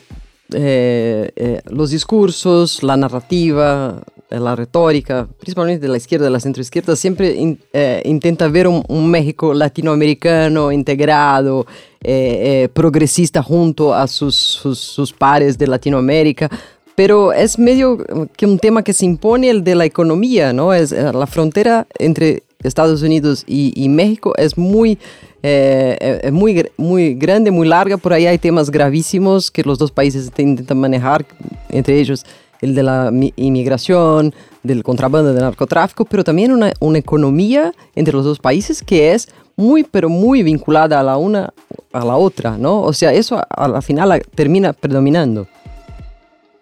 eh, 0.54 1.32
eh, 1.36 1.60
los 1.70 1.90
discursos, 1.90 2.82
la 2.82 2.96
narrativa, 2.96 4.02
la 4.40 4.56
retórica, 4.56 5.28
principalmente 5.38 5.86
de 5.86 5.92
la 5.92 5.96
izquierda, 5.96 6.26
de 6.26 6.30
la 6.30 6.40
centroizquierda, 6.40 6.96
siempre 6.96 7.36
intenta 8.04 8.48
ver 8.48 8.68
un, 8.68 9.10
México 9.10 9.54
latinoamericano 9.54 10.72
integrado, 10.72 11.66
progresista 12.72 13.42
junto 13.42 13.94
a 13.94 14.06
sus, 14.06 14.34
sus, 14.34 15.12
pares 15.12 15.58
de 15.58 15.66
Latinoamérica, 15.66 16.50
pero 16.94 17.32
es 17.32 17.58
medio 17.58 17.98
que 18.36 18.46
un 18.46 18.58
tema 18.58 18.82
que 18.82 18.92
se 18.92 19.04
impone 19.04 19.50
el 19.50 19.64
de 19.64 19.74
la 19.74 19.84
economía, 19.84 20.52
¿no? 20.52 20.72
Es, 20.72 20.92
eh, 20.92 21.12
la 21.12 21.26
frontera 21.26 21.86
entre 21.98 22.42
Estados 22.62 23.02
Unidos 23.02 23.44
y, 23.46 23.88
México 23.88 24.34
es 24.36 24.56
muy, 24.56 24.98
eh, 25.42 26.20
eh, 26.22 26.30
muy, 26.30 26.64
muy 26.76 27.14
grande, 27.14 27.50
muy 27.50 27.66
larga, 27.66 27.96
por 27.96 28.12
ahí 28.12 28.26
hay 28.26 28.38
temas 28.38 28.70
gravísimos 28.70 29.50
que 29.50 29.62
los 29.64 29.78
dos 29.78 29.90
países 29.90 30.30
intentan 30.38 30.78
manejar, 30.78 31.24
entre 31.70 31.98
ellos 31.98 32.24
el 32.62 32.74
de 32.74 32.82
la 32.82 33.12
inmigración, 33.36 34.34
del 34.62 34.82
contrabando, 34.82 35.34
del 35.34 35.42
narcotráfico, 35.42 36.06
pero 36.06 36.24
también 36.24 36.52
una, 36.52 36.72
una 36.80 36.98
economía 36.98 37.74
entre 37.94 38.14
los 38.14 38.24
dos 38.24 38.38
países 38.38 38.82
que 38.82 39.12
es 39.12 39.28
muy, 39.56 39.84
pero 39.84 40.08
muy 40.08 40.42
vinculada 40.42 40.98
a 40.98 41.02
la 41.02 41.18
una 41.18 41.52
a 41.92 42.04
la 42.06 42.16
otra, 42.16 42.56
¿no? 42.56 42.80
O 42.80 42.94
sea, 42.94 43.12
eso 43.12 43.38
a 43.46 43.68
la 43.68 43.82
final 43.82 44.22
termina 44.34 44.72
predominando 44.72 45.46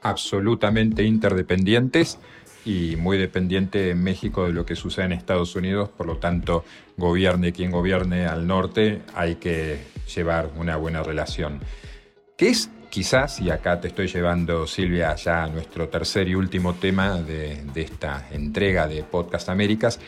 absolutamente 0.03 1.05
interdependientes 1.05 2.19
y 2.65 2.97
muy 2.97 3.17
dependiente 3.19 3.91
en 3.91 4.03
México 4.03 4.45
de 4.45 4.53
lo 4.53 4.67
que 4.67 4.77
sucede 4.77 5.07
en 5.07 5.13
Estados 5.13 5.57
Unidos, 5.57 5.89
por 5.89 6.07
lo 6.07 6.19
tanto, 6.19 6.65
gobierne 6.97 7.53
quien 7.53 7.71
gobierne 7.71 8.27
al 8.27 8.47
norte, 8.47 9.01
hay 9.15 9.37
que 9.37 9.79
llevar 10.15 10.51
una 10.57 10.77
buena 10.77 11.03
relación. 11.03 11.61
¿Qué 12.37 12.49
es 12.49 12.71
quizás, 12.91 13.41
y 13.41 13.51
acá 13.51 13.81
te 13.81 13.89
estoy 13.89 14.09
llevando 14.09 14.67
Silvia 14.67 15.15
ya 15.15 15.45
a 15.45 15.47
nuestro 15.47 15.89
tercer 15.89 16.29
y 16.29 16.35
último 16.35 16.75
tema 16.75 17.23
de, 17.23 17.63
esta 17.77 18.27
entrega 18.33 18.89
de 18.89 19.05
Podcast 19.05 19.49
Américas, 19.49 20.01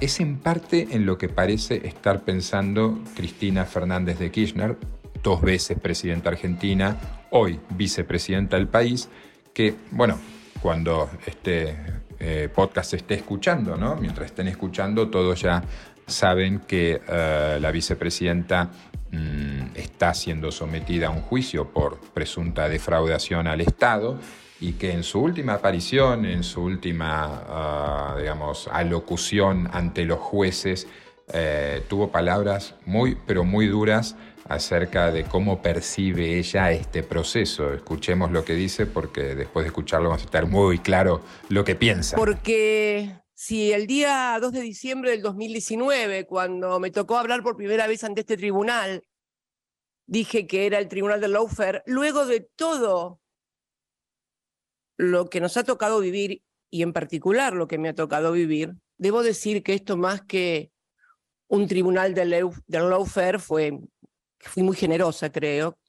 es 0.00 0.18
en 0.18 0.38
parte 0.38 0.88
en 0.90 1.06
lo 1.06 1.18
que 1.18 1.28
parece 1.28 1.86
estar 1.86 2.22
pensando 2.22 2.98
Cristina 3.14 3.66
Fernández 3.66 4.18
de 4.18 4.30
Kirchner, 4.30 4.76
dos 5.22 5.42
veces 5.42 5.78
presidenta 5.78 6.30
argentina, 6.30 6.96
hoy 7.30 7.60
vicepresidenta 7.70 8.56
del 8.56 8.66
país, 8.66 9.08
que, 9.54 9.74
bueno, 9.90 10.18
cuando 10.60 11.10
este 11.26 11.76
eh, 12.18 12.48
podcast 12.52 12.94
esté 12.94 13.14
escuchando, 13.14 13.76
¿no? 13.76 13.96
Mientras 13.96 14.26
estén 14.26 14.48
escuchando, 14.48 15.08
todos 15.08 15.40
ya 15.42 15.62
saben 16.06 16.60
que 16.60 17.00
eh, 17.06 17.58
la 17.60 17.70
vicepresidenta 17.70 18.70
mm, 19.12 19.76
está 19.76 20.12
siendo 20.14 20.50
sometida 20.50 21.06
a 21.06 21.10
un 21.10 21.22
juicio 21.22 21.68
por 21.68 21.98
presunta 22.12 22.68
defraudación 22.68 23.46
al 23.46 23.60
Estado 23.60 24.18
y 24.60 24.74
que 24.74 24.92
en 24.92 25.02
su 25.02 25.20
última 25.20 25.54
aparición, 25.54 26.24
en 26.24 26.44
su 26.44 26.62
última, 26.62 27.42
ah, 27.48 28.16
digamos, 28.18 28.68
alocución 28.72 29.68
ante 29.72 30.04
los 30.04 30.18
jueces, 30.18 30.86
eh, 31.32 31.82
tuvo 31.88 32.10
palabras 32.10 32.74
muy, 32.84 33.16
pero 33.26 33.44
muy 33.44 33.66
duras 33.66 34.16
acerca 34.48 35.10
de 35.10 35.24
cómo 35.24 35.62
percibe 35.62 36.38
ella 36.38 36.70
este 36.72 37.02
proceso. 37.02 37.72
Escuchemos 37.72 38.30
lo 38.30 38.44
que 38.44 38.54
dice 38.54 38.86
porque 38.86 39.34
después 39.34 39.64
de 39.64 39.68
escucharlo 39.68 40.10
vamos 40.10 40.22
a 40.22 40.26
estar 40.26 40.46
muy 40.46 40.78
claro 40.78 41.22
lo 41.48 41.64
que 41.64 41.74
piensa. 41.74 42.16
Porque 42.16 43.21
si 43.44 43.72
el 43.72 43.88
día 43.88 44.38
2 44.40 44.52
de 44.52 44.60
diciembre 44.60 45.10
del 45.10 45.20
2019, 45.20 46.26
cuando 46.26 46.78
me 46.78 46.92
tocó 46.92 47.18
hablar 47.18 47.42
por 47.42 47.56
primera 47.56 47.88
vez 47.88 48.04
ante 48.04 48.20
este 48.20 48.36
tribunal, 48.36 49.02
dije 50.06 50.46
que 50.46 50.64
era 50.64 50.78
el 50.78 50.86
tribunal 50.86 51.20
de 51.20 51.26
Lawfare, 51.26 51.82
luego 51.86 52.24
de 52.24 52.48
todo 52.54 53.20
lo 54.96 55.28
que 55.28 55.40
nos 55.40 55.56
ha 55.56 55.64
tocado 55.64 55.98
vivir 55.98 56.44
y 56.70 56.82
en 56.82 56.92
particular 56.92 57.52
lo 57.52 57.66
que 57.66 57.78
me 57.78 57.88
ha 57.88 57.96
tocado 57.96 58.30
vivir, 58.30 58.74
debo 58.96 59.24
decir 59.24 59.64
que 59.64 59.74
esto 59.74 59.96
más 59.96 60.22
que 60.22 60.70
un 61.48 61.66
tribunal 61.66 62.14
de 62.14 62.48
lawfare 62.68 63.40
fue 63.40 63.76
fui 64.38 64.62
muy 64.62 64.76
generosa, 64.76 65.32
creo, 65.32 65.80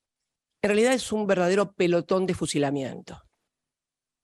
en 0.63 0.69
realidad 0.69 0.93
es 0.93 1.11
un 1.11 1.27
verdadero 1.27 1.71
pelotón 1.73 2.25
de 2.25 2.33
fusilamiento. 2.33 3.21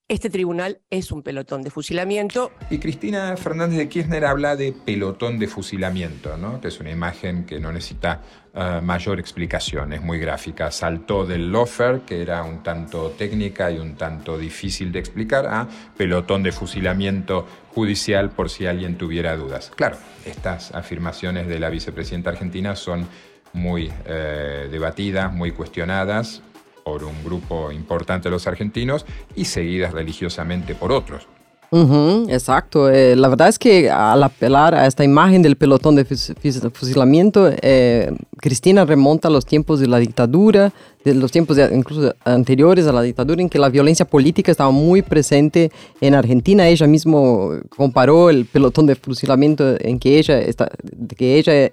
Este 0.10 0.32
tribunal 0.32 0.80
es 0.90 1.12
un 1.12 1.22
pelotón 1.22 1.62
de 1.62 1.70
fusilamiento. 1.70 2.52
Y 2.72 2.80
Cristina 2.80 3.38
Fernández 3.38 3.78
de 3.78 3.90
Kirchner 3.90 4.26
habla 4.26 4.56
de 4.56 4.74
pelotón 4.74 5.38
de 5.38 5.48
fusilamiento, 5.48 6.36
¿no? 6.36 6.60
que 6.60 6.70
es 6.70 6.80
una 6.80 6.90
imagen 6.90 7.46
que 7.46 7.60
no 7.60 7.72
necesita 7.72 8.20
uh, 8.56 8.84
mayor 8.84 9.20
explicación, 9.20 9.94
es 9.94 10.02
muy 10.02 10.18
gráfica. 10.18 10.72
Saltó 10.72 11.28
del 11.28 11.52
lofer, 11.52 12.00
que 12.08 12.24
era 12.24 12.42
un 12.42 12.64
tanto 12.64 13.12
técnica 13.12 13.70
y 13.70 13.78
un 13.78 13.98
tanto 13.98 14.36
difícil 14.36 14.92
de 14.92 14.98
explicar, 14.98 15.46
a 15.46 15.68
pelotón 15.96 16.42
de 16.42 16.54
fusilamiento 16.54 17.46
judicial 17.76 18.32
por 18.32 18.50
si 18.50 18.66
alguien 18.66 18.98
tuviera 18.98 19.38
dudas. 19.38 19.72
Claro, 19.76 19.98
estas 20.26 20.74
afirmaciones 20.74 21.48
de 21.48 21.60
la 21.60 21.70
vicepresidenta 21.70 22.32
argentina 22.32 22.76
son 22.76 23.08
muy 23.54 23.94
eh, 24.08 24.70
debatidas, 24.72 25.32
muy 25.32 25.52
cuestionadas 25.52 26.42
por 26.90 27.04
un 27.04 27.24
grupo 27.24 27.72
importante 27.72 28.30
de 28.30 28.32
los 28.32 28.48
argentinos 28.48 29.06
y 29.36 29.46
seguidas 29.46 29.94
religiosamente 29.94 30.74
por 30.74 30.92
otros. 30.92 31.28
exacto. 32.30 32.90
Eh, 32.90 33.16
la 33.16 33.28
verdad 33.28 33.48
es 33.48 33.60
que 33.60 33.92
al 33.92 34.24
apelar 34.24 34.74
a 34.74 34.88
esta 34.88 35.04
imagen 35.04 35.44
del 35.44 35.56
pelotón 35.56 35.96
de 35.96 36.04
fusilamiento, 36.74 37.52
eh, 37.62 38.12
Cristina 38.38 38.86
remonta 38.86 39.28
a 39.28 39.32
los 39.32 39.46
tiempos 39.46 39.80
de 39.80 39.86
la 39.86 40.00
dictadura, 40.00 40.74
de 41.06 41.14
los 41.14 41.32
tiempos 41.32 41.60
incluso 41.72 42.16
anteriores 42.26 42.88
a 42.88 42.92
la 42.92 43.04
dictadura, 43.04 43.40
en 43.40 43.50
que 43.50 43.60
la 43.60 43.70
violencia 43.70 44.06
política 44.06 44.50
estaba 44.50 44.72
muy 44.72 45.04
presente 45.04 45.72
en 46.02 46.16
Argentina. 46.16 46.68
Ella 46.68 46.88
mismo 46.88 47.52
comparó 47.78 48.32
el 48.32 48.46
pelotón 48.46 48.88
de 48.88 48.96
fusilamiento 48.96 49.76
en 49.80 50.00
que 50.00 50.18
ella, 50.18 50.40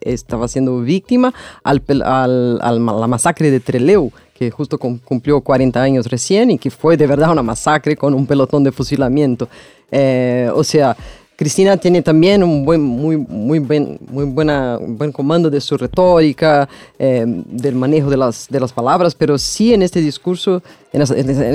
estaba 0.02 0.46
siendo 0.46 0.79
víctima 0.83 1.33
al, 1.64 1.83
a 2.05 2.26
la 2.26 3.07
masacre 3.07 3.50
de 3.50 3.61
Trelew 3.61 4.12
que 4.37 4.51
justo 4.51 4.79
cumplió 4.79 5.40
40 5.40 5.81
años 5.81 6.07
recién 6.07 6.51
y 6.51 6.59
que 6.59 6.70
fue 6.70 6.96
de 6.96 7.07
verdad 7.07 7.33
una 7.33 7.42
masacre 7.42 7.96
con 7.96 8.12
un 8.12 8.27
pelotón 8.27 8.64
de 8.64 8.72
fusilamiento. 8.72 9.49
Eh, 9.90 10.51
o 10.55 10.62
sea, 10.62 10.94
Cristina 11.37 11.77
tiene 11.77 12.03
también 12.03 12.42
un 12.42 12.64
buen, 12.64 12.83
muy, 12.83 13.16
muy, 13.16 13.59
buen, 13.59 13.99
muy 14.11 14.25
buena, 14.25 14.79
buen 14.81 15.12
comando 15.12 15.49
de 15.49 15.61
su 15.61 15.77
retórica, 15.77 16.68
eh, 16.99 17.25
del 17.27 17.75
manejo 17.75 18.11
de 18.11 18.16
las, 18.16 18.46
de 18.49 18.61
las 18.61 18.72
palabras, 18.72 19.14
pero 19.14 19.38
sí 19.38 19.72
en 19.72 19.83
este 19.83 20.01
discurso, 20.01 20.62
en 20.92 21.03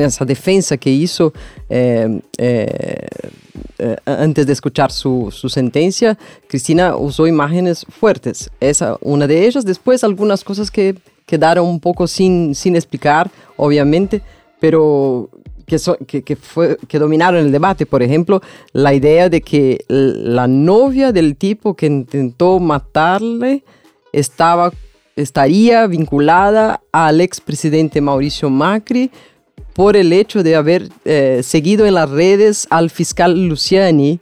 esa, 0.05 0.25
defensa 0.25 0.77
que 0.77 0.89
hizo 0.91 1.33
eh, 1.69 2.19
antes 4.05 4.45
de 4.45 4.53
escuchar 4.53 4.91
su, 4.91 5.29
su, 5.31 5.49
sentencia, 5.49 6.17
Cristina 6.47 6.95
usó 6.95 7.27
imágenes 7.27 7.85
fuertes. 7.89 8.49
Esa 8.59 8.97
una 9.01 9.27
de 9.27 9.45
ellas. 9.45 9.65
Después 9.65 10.03
algunas 10.03 10.43
cosas 10.43 10.69
que 10.69 10.95
quedaron 11.31 11.65
un 11.65 11.79
poco 11.79 12.07
sin, 12.07 12.53
sin 12.55 12.75
explicar, 12.75 13.31
obviamente, 13.55 14.21
pero 14.59 15.29
que, 15.65 16.23
que, 16.23 16.35
fue, 16.35 16.77
que 16.89 16.99
dominaron 16.99 17.39
el 17.39 17.53
debate. 17.53 17.85
Por 17.85 18.03
ejemplo, 18.03 18.41
la 18.73 18.93
idea 18.93 19.29
de 19.29 19.39
que 19.39 19.85
la 19.87 20.45
novia 20.49 21.13
del 21.13 21.37
tipo 21.37 21.73
que 21.73 21.85
intentó 21.85 22.59
matarle 22.59 23.63
estaba, 24.11 24.73
estaría 25.15 25.87
vinculada 25.87 26.81
al 26.91 27.21
expresidente 27.21 28.01
Mauricio 28.01 28.49
Macri 28.49 29.09
por 29.73 29.95
el 29.95 30.11
hecho 30.11 30.43
de 30.43 30.57
haber 30.57 30.89
eh, 31.05 31.39
seguido 31.43 31.85
en 31.85 31.93
las 31.93 32.09
redes 32.09 32.67
al 32.69 32.89
fiscal 32.89 33.47
Luciani, 33.47 34.19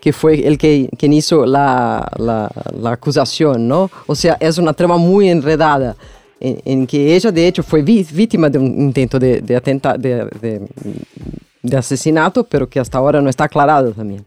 que 0.00 0.12
fue 0.12 0.46
el 0.46 0.58
que 0.58 0.88
quien 0.96 1.12
hizo 1.12 1.44
la, 1.44 2.08
la, 2.18 2.48
la 2.80 2.92
acusación, 2.92 3.66
¿no? 3.66 3.90
O 4.06 4.14
sea, 4.14 4.36
es 4.38 4.58
una 4.58 4.74
trama 4.74 4.96
muy 4.96 5.28
enredada 5.28 5.96
en, 6.48 6.60
en 6.64 6.86
que 6.86 7.14
ella 7.16 7.30
de 7.30 7.46
hecho 7.46 7.62
fue 7.62 7.82
víctima 7.82 8.50
de 8.50 8.58
un 8.58 8.66
intento 8.66 9.18
de, 9.18 9.40
de, 9.40 9.56
atenta- 9.56 9.96
de, 9.96 10.26
de- 10.40 10.60
de 11.62 11.76
asesinato, 11.76 12.42
pero 12.44 12.68
que 12.68 12.80
hasta 12.80 12.98
ahora 12.98 13.20
no 13.22 13.30
está 13.30 13.44
aclarado 13.44 13.92
también. 13.92 14.24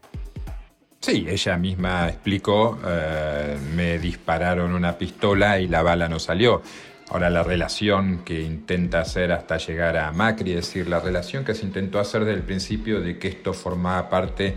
Sí, 1.01 1.25
ella 1.29 1.57
misma 1.57 2.07
explicó, 2.07 2.79
eh, 2.87 3.57
me 3.75 3.99
dispararon 3.99 4.73
una 4.73 4.97
pistola 4.97 5.59
y 5.59 5.67
la 5.67 5.83
bala 5.83 6.07
no 6.07 6.17
salió. 6.17 6.61
Ahora 7.09 7.29
la 7.29 7.43
relación 7.43 8.21
que 8.25 8.41
intenta 8.41 9.01
hacer 9.01 9.31
hasta 9.31 9.57
llegar 9.57 9.95
a 9.97 10.11
Macri, 10.11 10.51
es 10.51 10.65
decir, 10.65 10.87
la 10.87 10.99
relación 10.99 11.45
que 11.45 11.53
se 11.53 11.63
intentó 11.65 11.99
hacer 11.99 12.21
desde 12.25 12.39
el 12.39 12.43
principio 12.45 13.01
de 13.01 13.19
que 13.19 13.27
esto 13.27 13.53
formaba 13.53 14.09
parte 14.09 14.55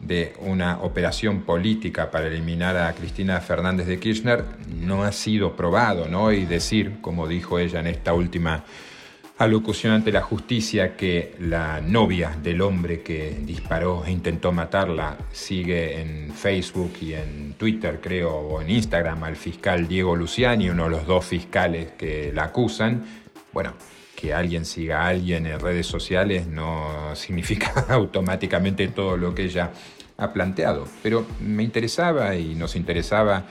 de 0.00 0.34
una 0.40 0.80
operación 0.80 1.42
política 1.42 2.10
para 2.10 2.26
eliminar 2.26 2.76
a 2.76 2.92
Cristina 2.94 3.40
Fernández 3.40 3.86
de 3.86 4.00
Kirchner, 4.00 4.44
no 4.80 5.04
ha 5.04 5.12
sido 5.12 5.54
probado, 5.56 6.08
¿no? 6.08 6.32
Y 6.32 6.46
decir, 6.46 7.00
como 7.00 7.28
dijo 7.28 7.58
ella 7.58 7.80
en 7.80 7.86
esta 7.86 8.14
última 8.14 8.64
alocución 9.40 9.94
ante 9.94 10.12
la 10.12 10.20
justicia 10.20 10.96
que 10.96 11.34
la 11.38 11.80
novia 11.80 12.36
del 12.42 12.60
hombre 12.60 13.00
que 13.00 13.38
disparó 13.40 14.04
e 14.04 14.10
intentó 14.10 14.52
matarla 14.52 15.16
sigue 15.32 16.00
en 16.00 16.30
Facebook 16.34 16.92
y 17.00 17.14
en 17.14 17.54
Twitter, 17.54 18.00
creo, 18.02 18.32
o 18.36 18.60
en 18.60 18.68
Instagram 18.68 19.24
al 19.24 19.36
fiscal 19.36 19.88
Diego 19.88 20.14
Luciani, 20.14 20.68
uno 20.68 20.84
de 20.84 20.90
los 20.90 21.06
dos 21.06 21.24
fiscales 21.24 21.92
que 21.92 22.32
la 22.34 22.44
acusan. 22.44 23.02
Bueno, 23.52 23.72
que 24.20 24.34
alguien 24.34 24.64
siga 24.64 25.02
a 25.02 25.08
alguien 25.08 25.46
en 25.46 25.58
redes 25.58 25.86
sociales 25.86 26.46
no 26.46 27.14
significa 27.14 27.72
automáticamente 27.88 28.88
todo 28.88 29.16
lo 29.16 29.34
que 29.34 29.44
ella 29.44 29.70
ha 30.18 30.32
planteado. 30.32 30.86
Pero 31.02 31.26
me 31.40 31.62
interesaba 31.62 32.34
y 32.36 32.54
nos 32.54 32.76
interesaba 32.76 33.46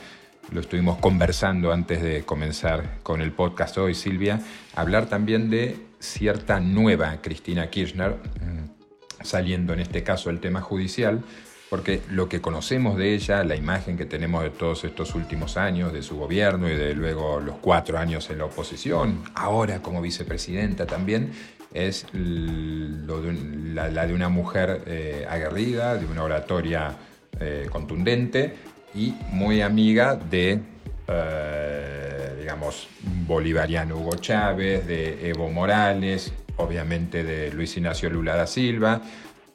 lo 0.51 0.61
estuvimos 0.61 0.97
conversando 0.97 1.71
antes 1.71 2.01
de 2.01 2.23
comenzar 2.23 2.97
con 3.03 3.21
el 3.21 3.31
podcast 3.31 3.77
hoy, 3.77 3.93
Silvia, 3.93 4.41
hablar 4.75 5.05
también 5.07 5.49
de 5.49 5.77
cierta 5.99 6.59
nueva 6.59 7.21
Cristina 7.21 7.69
Kirchner, 7.69 8.11
mm, 8.11 9.23
saliendo 9.23 9.73
en 9.73 9.79
este 9.79 10.01
caso 10.01 10.29
el 10.29 10.39
tema 10.39 10.61
judicial, 10.61 11.21
porque 11.69 12.01
lo 12.09 12.27
que 12.27 12.41
conocemos 12.41 12.97
de 12.97 13.13
ella, 13.13 13.43
la 13.43 13.55
imagen 13.55 13.97
que 13.97 14.05
tenemos 14.05 14.43
de 14.43 14.49
todos 14.49 14.83
estos 14.83 15.13
últimos 15.13 15.55
años, 15.55 15.93
de 15.93 16.01
su 16.01 16.17
gobierno 16.17 16.67
y 16.67 16.75
de 16.75 16.95
luego 16.95 17.39
los 17.39 17.57
cuatro 17.57 17.97
años 17.97 18.29
en 18.29 18.39
la 18.39 18.45
oposición, 18.45 19.23
ahora 19.35 19.81
como 19.81 20.01
vicepresidenta 20.01 20.87
también, 20.87 21.31
es 21.73 22.07
la 22.13 24.07
de 24.07 24.13
una 24.13 24.29
mujer 24.29 24.81
eh, 24.87 25.27
aguerrida, 25.29 25.95
de 25.95 26.05
una 26.07 26.23
oratoria 26.23 26.95
eh, 27.39 27.67
contundente 27.71 28.55
y 28.95 29.13
muy 29.31 29.61
amiga 29.61 30.15
de, 30.15 30.59
eh, 31.07 32.35
digamos, 32.39 32.87
bolivariano 33.27 33.97
Hugo 33.97 34.15
Chávez, 34.15 34.87
de 34.87 35.29
Evo 35.29 35.49
Morales, 35.51 36.33
obviamente 36.57 37.23
de 37.23 37.51
Luis 37.51 37.77
Ignacio 37.77 38.09
Lula 38.09 38.35
da 38.35 38.47
Silva, 38.47 39.01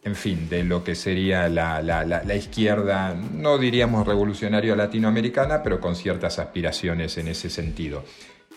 en 0.04 0.14
fin, 0.14 0.48
de 0.50 0.62
lo 0.64 0.84
que 0.84 0.94
sería 0.94 1.48
la, 1.48 1.80
la- 1.82 2.04
la- 2.04 2.34
izquierda, 2.34 3.14
no 3.14 3.56
diríamos 3.58 4.06
revolucionaria 4.06 4.76
latinoamericana, 4.76 5.62
pero 5.62 5.80
con 5.80 5.96
ciertas 5.96 6.38
aspiraciones 6.38 7.16
en 7.18 7.28
ese 7.28 7.48
sentido. 7.48 8.04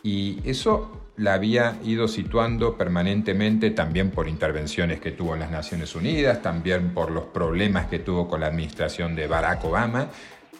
Y 0.04 0.40
eso 0.44 1.12
la 1.18 1.34
había 1.34 1.78
ido 1.84 2.08
situando 2.08 2.78
permanentemente 2.78 3.72
también 3.72 4.12
por 4.12 4.28
intervenciones 4.28 5.00
que 5.00 5.12
tuvo 5.12 5.34
en 5.34 5.40
las 5.40 5.52
Naciones 5.52 5.96
Unidas, 5.96 6.42
también 6.42 6.94
por 6.94 7.12
los 7.12 7.26
problemas 7.26 7.88
que 7.88 8.00
tuvo 8.00 8.28
con 8.28 8.42
la 8.42 8.48
administración 8.48 9.16
de 9.16 9.26
Barack 9.28 9.64
Obama, 9.66 10.10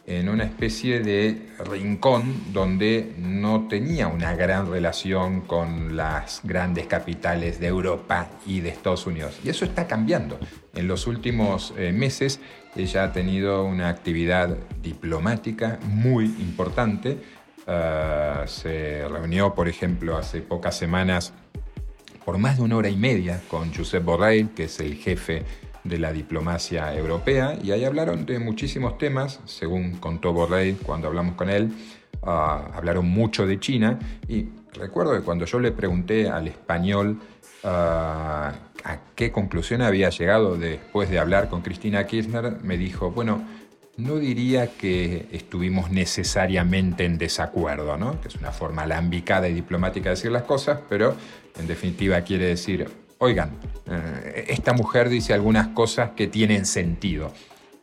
en 0.08 0.30
una 0.30 0.46
especie 0.46 1.02
de 1.02 1.50
rincón 1.70 2.54
donde 2.54 3.14
no 3.20 3.68
tenía 3.68 4.08
una 4.08 4.34
gran 4.36 4.72
relación 4.72 5.42
con 5.42 5.98
las 5.98 6.40
grandes 6.46 6.88
capitales 6.88 7.60
de 7.60 7.68
Europa 7.68 8.30
y 8.46 8.62
de 8.62 8.70
Estados 8.70 9.06
Unidos. 9.06 9.38
Y 9.44 9.50
eso 9.50 9.66
está 9.66 9.86
cambiando. 9.86 10.40
En 10.74 10.88
los 10.88 11.08
últimos 11.08 11.74
eh, 11.78 11.92
meses 11.92 12.40
ella 12.78 13.04
ha 13.04 13.12
tenido 13.12 13.66
una 13.66 13.90
actividad 13.90 14.58
diplomática 14.82 15.78
muy 15.84 16.26
importante. 16.26 17.18
Ah, 17.68 18.46
se 18.48 19.06
reunió, 19.10 19.54
por 19.54 19.68
ejemplo, 19.68 20.16
hace 20.16 20.42
pocas 20.42 20.78
semanas 20.78 21.34
por 22.24 22.38
más 22.38 22.58
de 22.58 22.64
una 22.64 22.78
hora 22.78 22.90
y 22.90 22.98
media 22.98 23.42
con 23.50 23.74
Josep 23.74 24.04
Borrell, 24.04 24.50
que 24.50 24.66
es 24.66 24.80
el 24.80 24.96
jefe 24.96 25.44
de 25.88 26.00
la 26.00 26.12
diplomacia 26.12 26.96
europea, 26.96 27.58
y 27.62 27.72
ahí 27.72 27.86
hablaron 27.86 28.26
de 28.26 28.40
muchísimos 28.40 28.98
temas, 28.98 29.40
según 29.46 29.98
contó 29.98 30.34
Borrell 30.34 30.78
cuando 30.78 31.08
hablamos 31.08 31.36
con 31.36 31.50
él, 31.50 31.72
ah, 32.24 32.72
hablaron 32.74 33.08
mucho 33.08 33.46
de 33.48 33.60
China, 33.60 34.00
y 34.28 34.48
recuerdo 34.74 35.14
que 35.14 35.22
cuando 35.22 35.46
yo 35.46 35.60
le 35.60 35.72
pregunté 35.72 36.30
al 36.30 36.48
español 36.48 37.20
ah, 37.64 38.54
a 38.84 39.00
qué 39.16 39.32
conclusión 39.32 39.82
había 39.82 40.10
llegado 40.10 40.58
después 40.58 41.10
de 41.10 41.20
hablar 41.20 41.50
con 41.50 41.62
Cristina 41.62 42.06
Kirchner, 42.08 42.58
me 42.64 42.78
dijo, 42.78 43.12
bueno, 43.12 43.44
no 43.98 44.18
diría 44.18 44.68
que 44.78 45.28
estuvimos 45.32 45.90
necesariamente 45.90 47.04
en 47.06 47.18
desacuerdo, 47.18 47.98
¿no? 47.98 48.22
que 48.22 48.28
es 48.28 48.36
una 48.36 48.52
forma 48.52 48.84
alambicada 48.84 49.50
y 49.50 49.54
diplomática 49.54 50.10
de 50.10 50.16
decir 50.16 50.32
las 50.32 50.44
cosas, 50.44 50.80
pero 50.88 51.16
en 51.60 51.68
definitiva 51.68 52.22
quiere 52.22 52.46
decir, 52.46 52.88
oigan, 53.20 53.52
eh, 53.86 54.46
esta 54.50 54.74
mujer 54.74 55.10
dice 55.10 55.34
algunas 55.34 55.70
cosas 55.70 56.12
que 56.12 56.28
tienen 56.28 56.66
sentido. 56.66 57.32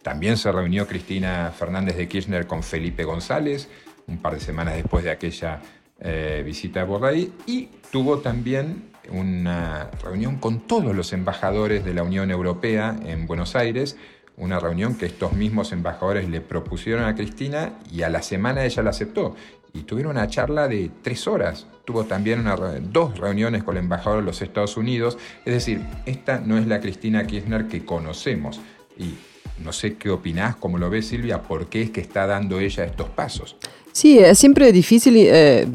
También 0.02 0.36
se 0.36 0.52
reunió 0.52 0.86
Cristina 0.86 1.52
Fernández 1.56 1.96
de 1.96 2.08
Kirchner 2.08 2.46
con 2.46 2.62
Felipe 2.62 3.04
González, 3.04 3.68
un 4.06 4.18
par 4.18 4.34
de 4.34 4.40
semanas 4.40 4.74
después 4.74 5.02
de 5.02 5.10
aquella 5.10 5.60
eh, 6.00 6.42
visita 6.44 6.82
a 6.82 6.84
Borrell, 6.84 7.32
y 7.46 7.70
tuvo 7.90 8.18
también 8.18 8.90
una 9.10 9.90
reunión 10.02 10.36
con 10.36 10.60
todos 10.66 10.94
los 10.94 11.12
embajadores 11.12 11.84
de 11.84 11.94
la 11.94 12.02
Unión 12.02 12.30
Europea 12.30 12.96
en 13.04 13.26
Buenos 13.26 13.56
Aires, 13.56 13.96
una 14.36 14.58
reunión 14.58 14.96
que 14.96 15.06
estos 15.06 15.32
mismos 15.32 15.72
embajadores 15.72 16.28
le 16.28 16.40
propusieron 16.40 17.04
a 17.04 17.14
Cristina 17.14 17.74
y 17.90 18.02
a 18.02 18.08
la 18.08 18.22
semana 18.22 18.64
ella 18.64 18.82
la 18.82 18.90
aceptó. 18.90 19.36
Y 19.74 19.82
tuvieron 19.82 20.12
una 20.12 20.28
charla 20.28 20.68
de 20.68 20.90
tres 21.02 21.26
horas. 21.26 21.66
Tuvo 21.84 22.04
también 22.04 22.44
dos 22.92 23.18
reuniones 23.18 23.64
con 23.64 23.76
el 23.76 23.82
embajador 23.82 24.20
de 24.20 24.26
los 24.26 24.40
Estados 24.40 24.76
Unidos. 24.76 25.18
Es 25.44 25.52
decir, 25.52 25.82
esta 26.06 26.38
no 26.38 26.56
es 26.56 26.66
la 26.66 26.80
Cristina 26.80 27.26
Kirchner 27.26 27.66
que 27.66 27.84
conocemos. 27.84 28.60
Y 28.96 29.14
no 29.62 29.72
sé 29.72 29.96
qué 29.96 30.10
opinás, 30.10 30.56
cómo 30.56 30.78
lo 30.78 30.88
ves 30.90 31.08
Silvia, 31.08 31.42
por 31.42 31.66
qué 31.66 31.82
es 31.82 31.90
que 31.90 32.00
está 32.00 32.26
dando 32.26 32.60
ella 32.60 32.84
estos 32.84 33.08
pasos. 33.10 33.56
Sí, 33.92 34.18
es 34.18 34.40
siempre 34.40 34.72
difícil 34.72 35.14
eh, 35.16 35.66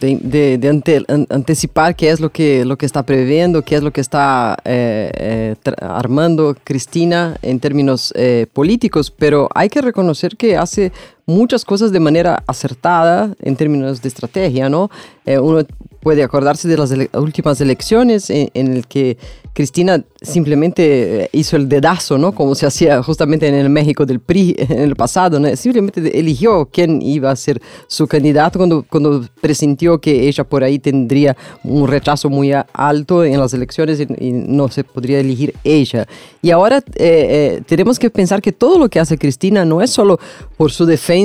de, 0.00 1.26
anticipar 1.28 1.94
qué 1.94 2.08
es 2.08 2.18
lo 2.18 2.30
que, 2.30 2.64
lo 2.64 2.78
que 2.78 2.86
está 2.86 3.02
previendo, 3.02 3.60
qué 3.60 3.74
es 3.74 3.82
lo 3.82 3.92
que 3.92 4.00
está 4.00 4.56
eh, 4.64 5.10
eh, 5.14 5.54
armando 5.82 6.56
Cristina 6.64 7.36
en 7.42 7.60
términos 7.60 8.14
políticos, 8.54 9.10
pero 9.10 9.50
hay 9.54 9.68
que 9.68 9.82
reconocer 9.82 10.38
que 10.38 10.56
hace 10.56 10.92
muchas 11.28 11.64
cosas 11.64 11.92
de 11.92 12.00
manera 12.00 12.42
acertada 12.46 13.34
en 13.42 13.54
términos 13.54 14.00
de 14.00 14.08
estrategia, 14.08 14.68
¿no? 14.70 14.90
Eh, 15.26 15.38
uno 15.38 15.62
puede 16.00 16.22
acordarse 16.22 16.66
de 16.68 16.76
las 16.76 16.90
ele- 16.90 17.10
últimas 17.12 17.60
elecciones 17.60 18.30
en, 18.30 18.48
en 18.54 18.72
el 18.74 18.86
que 18.86 19.18
Cristina 19.52 20.02
simplemente 20.22 21.24
eh, 21.24 21.30
hizo 21.32 21.56
el 21.56 21.68
dedazo, 21.68 22.16
¿no? 22.16 22.32
Como 22.32 22.54
se 22.54 22.64
hacía 22.64 23.02
justamente 23.02 23.46
en 23.46 23.54
el 23.54 23.68
México 23.68 24.06
del 24.06 24.20
PRI 24.20 24.54
en 24.56 24.78
el 24.78 24.94
pasado, 24.96 25.38
¿no? 25.38 25.54
Simplemente 25.56 26.18
eligió 26.18 26.66
quién 26.72 27.02
iba 27.02 27.30
a 27.30 27.36
ser 27.36 27.60
su 27.88 28.06
candidato 28.06 28.58
cuando, 28.58 28.86
cuando 28.88 29.26
presintió 29.40 30.00
que 30.00 30.28
ella 30.28 30.44
por 30.44 30.62
ahí 30.64 30.78
tendría 30.78 31.36
un 31.64 31.88
rechazo 31.88 32.30
muy 32.30 32.52
alto 32.72 33.24
en 33.24 33.38
las 33.38 33.52
elecciones 33.52 34.00
y, 34.00 34.06
y 34.28 34.32
no 34.32 34.68
se 34.68 34.84
podría 34.84 35.18
elegir 35.18 35.54
ella. 35.64 36.06
Y 36.40 36.52
ahora 36.52 36.78
eh, 36.78 36.82
eh, 36.96 37.62
tenemos 37.66 37.98
que 37.98 38.08
pensar 38.08 38.40
que 38.40 38.52
todo 38.52 38.78
lo 38.78 38.88
que 38.88 39.00
hace 39.00 39.18
Cristina 39.18 39.64
no 39.64 39.82
es 39.82 39.90
solo 39.90 40.18
por 40.56 40.70
su 40.70 40.86
defensa 40.86 41.17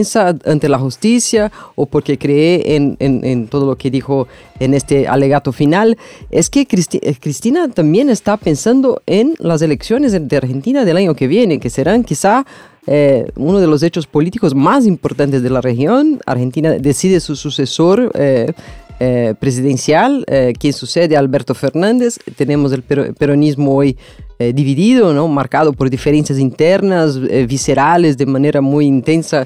ante 0.46 0.70
la 0.70 0.78
justicia 0.80 1.52
o 1.76 1.86
porque 1.86 2.18
cree 2.18 2.76
en, 2.76 2.96
en- 3.00 3.24
en 3.24 3.48
todo 3.48 3.66
lo 3.66 3.76
que 3.78 3.90
dijo 3.92 4.28
en 4.60 4.74
este 4.74 5.08
alegato 5.08 5.52
final, 5.52 5.98
es 6.32 6.50
que 6.50 6.68
Cristi- 6.68 7.00
eh, 7.02 7.16
Cristina 7.20 7.68
también 7.70 8.10
está 8.10 8.38
pensando 8.38 9.02
en 9.06 9.36
las 9.40 9.62
elecciones 9.62 10.12
de- 10.12 10.38
Argentina 10.38 10.86
del 10.86 10.98
año 10.98 11.14
que 11.16 11.28
viene, 11.28 11.60
que 11.60 11.70
serán 11.70 12.04
quizá 12.04 12.46
eh, 12.86 13.28
uno 13.38 13.60
de 13.60 13.68
los 13.68 13.82
hechos 13.82 14.08
políticos 14.08 14.54
más 14.54 14.86
importantes 14.86 15.42
de 15.42 15.50
la 15.50 15.62
región. 15.62 16.20
Argentina 16.26 16.72
decide 16.72 17.20
su 17.20 17.36
sucesor. 17.36 18.12
eh, 18.16 18.52
eh, 19.00 19.34
presidencial, 19.40 20.24
eh, 20.28 20.54
quien 20.58 20.72
sucede 20.72 21.16
a 21.18 21.20
Alberto 21.20 21.56
Fernández. 21.56 22.20
Tenemos 22.38 22.72
el 22.72 22.84
pero- 22.84 23.12
peronismo 23.16 23.76
hoy 23.76 23.98
eh, 24.40 24.54
dividido, 24.54 25.14
¿no? 25.14 25.28
marcado 25.28 25.74
por 25.74 25.90
diferencias 25.90 26.38
internas, 26.40 27.20
viscerales, 27.48 28.18
de 28.18 28.26
manera 28.28 28.62
muy 28.62 28.86
intensa, 28.86 29.46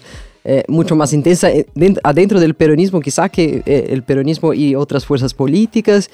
eh, 0.49 0.63
mucho 0.67 0.95
más 0.95 1.11
intensa 1.13 1.51
eh, 1.51 1.67
dent- 1.75 1.99
adentro 2.03 2.39
del 2.39 2.53
peronismo 2.55 2.99
quizá 3.01 3.29
que 3.29 3.61
eh, 3.65 3.87
el 3.89 4.01
peronismo 4.01 4.53
y 4.53 4.73
otras 4.73 5.05
fuerzas 5.05 5.33
políticas. 5.33 6.09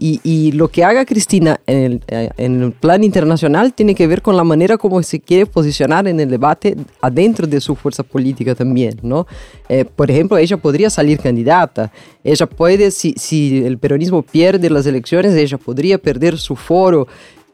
Y, 0.00 0.20
y 0.22 0.52
lo 0.52 0.68
que 0.68 0.84
haga 0.84 1.04
Cristina 1.04 1.58
en 1.66 1.78
el, 1.78 2.02
eh, 2.06 2.30
en 2.36 2.62
el 2.62 2.70
plan 2.70 3.02
internacional 3.02 3.72
tiene 3.74 3.96
que 3.96 4.06
ver 4.06 4.22
con 4.22 4.36
la 4.36 4.44
manera 4.44 4.78
como 4.78 5.02
se 5.02 5.18
quiere 5.18 5.44
posicionar 5.44 6.06
en 6.06 6.20
el 6.20 6.30
debate 6.30 6.76
adentro 7.00 7.48
de 7.48 7.60
su 7.60 7.74
fuerza 7.74 8.04
política 8.04 8.54
también, 8.54 8.94
¿no? 9.02 9.26
Eh, 9.68 9.84
por 9.84 10.08
ejemplo, 10.08 10.38
ella 10.38 10.56
podría 10.56 10.88
salir 10.88 11.18
candidata, 11.18 11.90
ella 12.22 12.46
puede, 12.46 12.92
si, 12.92 13.12
si 13.16 13.64
el 13.64 13.76
peronismo 13.78 14.22
pierde 14.22 14.70
las 14.70 14.86
elecciones, 14.86 15.34
ella 15.34 15.58
podría 15.58 15.98
perder 15.98 16.38
su 16.38 16.54
foro 16.54 17.08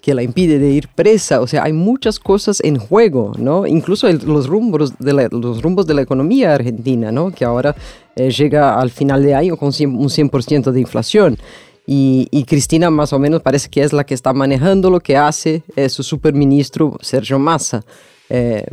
que 0.04 0.12
la 0.12 0.22
impide 0.22 0.58
de 0.58 0.70
ir 0.70 0.88
presa. 0.94 1.40
O 1.40 1.46
sea, 1.46 1.64
hay 1.64 1.72
muchas 1.72 2.18
cosas 2.18 2.60
en 2.62 2.76
juego, 2.76 3.32
¿no? 3.38 3.66
Incluso 3.66 4.06
el- 4.06 4.20
los, 4.26 4.46
rumbos 4.48 4.98
de 4.98 5.12
la, 5.14 5.28
los 5.30 5.62
rumbos 5.62 5.86
de 5.86 5.94
la 5.94 6.02
economía 6.02 6.52
argentina, 6.54 7.10
¿no? 7.10 7.30
Que 7.30 7.44
ahora 7.46 7.74
eh, 8.14 8.30
llega 8.30 8.78
al 8.78 8.90
final 8.90 9.22
de 9.22 9.34
año 9.34 9.56
con 9.56 9.72
100 9.72 9.96
un 9.96 10.08
100% 10.10 10.72
de 10.72 10.80
inflación. 10.80 11.38
Y, 11.86 12.28
y 12.30 12.44
Cristina 12.44 12.90
más 12.90 13.14
o 13.14 13.18
menos 13.18 13.40
parece 13.40 13.70
que 13.70 13.82
es 13.82 13.92
la 13.94 14.04
que 14.04 14.12
está 14.14 14.32
manejando 14.34 14.90
lo 14.90 15.00
que 15.00 15.16
hace 15.16 15.62
eh, 15.74 15.88
su 15.88 16.02
superministro 16.02 16.98
Sergio 17.00 17.38
Massa. 17.38 17.82
Eh, 18.28 18.64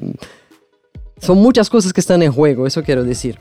son 1.21 1.37
muchas 1.37 1.69
cosas 1.69 1.93
que 1.93 2.01
están 2.01 2.21
en 2.23 2.31
juego, 2.33 2.67
eso 2.67 2.83
quiero 2.83 3.03
decir. 3.05 3.37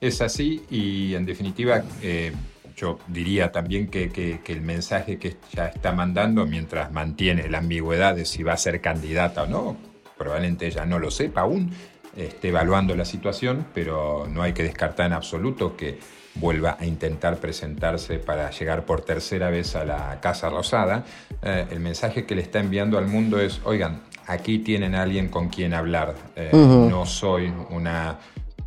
Es 0.00 0.22
así 0.22 0.62
y 0.70 1.14
en 1.14 1.26
definitiva 1.26 1.82
eh, 2.02 2.32
yo 2.76 2.98
diría 3.08 3.52
también 3.52 3.88
que, 3.88 4.10
que- 4.10 4.40
que 4.44 4.52
el 4.52 4.60
mensaje 4.60 5.18
que 5.18 5.36
ella 5.52 5.68
está 5.68 5.92
mandando 5.92 6.46
mientras 6.46 6.92
mantiene 6.92 7.48
la 7.48 7.58
ambigüedad 7.58 8.14
de 8.14 8.24
si 8.26 8.42
va 8.42 8.52
a 8.52 8.56
ser 8.56 8.80
candidata 8.80 9.44
o 9.44 9.46
no, 9.46 9.76
probablemente 10.18 10.66
ella 10.66 10.84
no 10.84 10.98
lo 10.98 11.10
sepa 11.10 11.42
aún, 11.42 11.70
esté 12.16 12.48
evaluando 12.48 12.94
la 12.94 13.04
situación, 13.04 13.66
pero 13.74 14.26
no 14.30 14.42
hay 14.42 14.52
que 14.52 14.62
descartar 14.62 15.06
en 15.06 15.12
absoluto 15.14 15.76
que 15.76 15.98
vuelva 16.36 16.76
a 16.78 16.84
intentar 16.86 17.38
presentarse 17.38 18.18
para 18.18 18.50
llegar 18.50 18.84
por 18.84 19.00
tercera 19.02 19.48
vez 19.50 19.74
a 19.74 19.84
la 19.86 20.18
Casa 20.20 20.50
Rosada. 20.50 21.04
Eh, 21.42 21.66
el 21.70 21.80
mensaje 21.80 22.24
que 22.26 22.34
le 22.34 22.42
está 22.42 22.58
enviando 22.60 22.98
al 22.98 23.06
mundo 23.06 23.38
es, 23.40 23.60
oigan, 23.64 24.02
aquí 24.26 24.58
tienen 24.58 24.94
a 24.94 25.02
alguien 25.02 25.28
con 25.28 25.48
quien 25.48 25.72
hablar, 25.72 26.14
Eh, 26.36 26.50
no 26.90 27.06
soy 27.06 27.50
una 27.70 28.18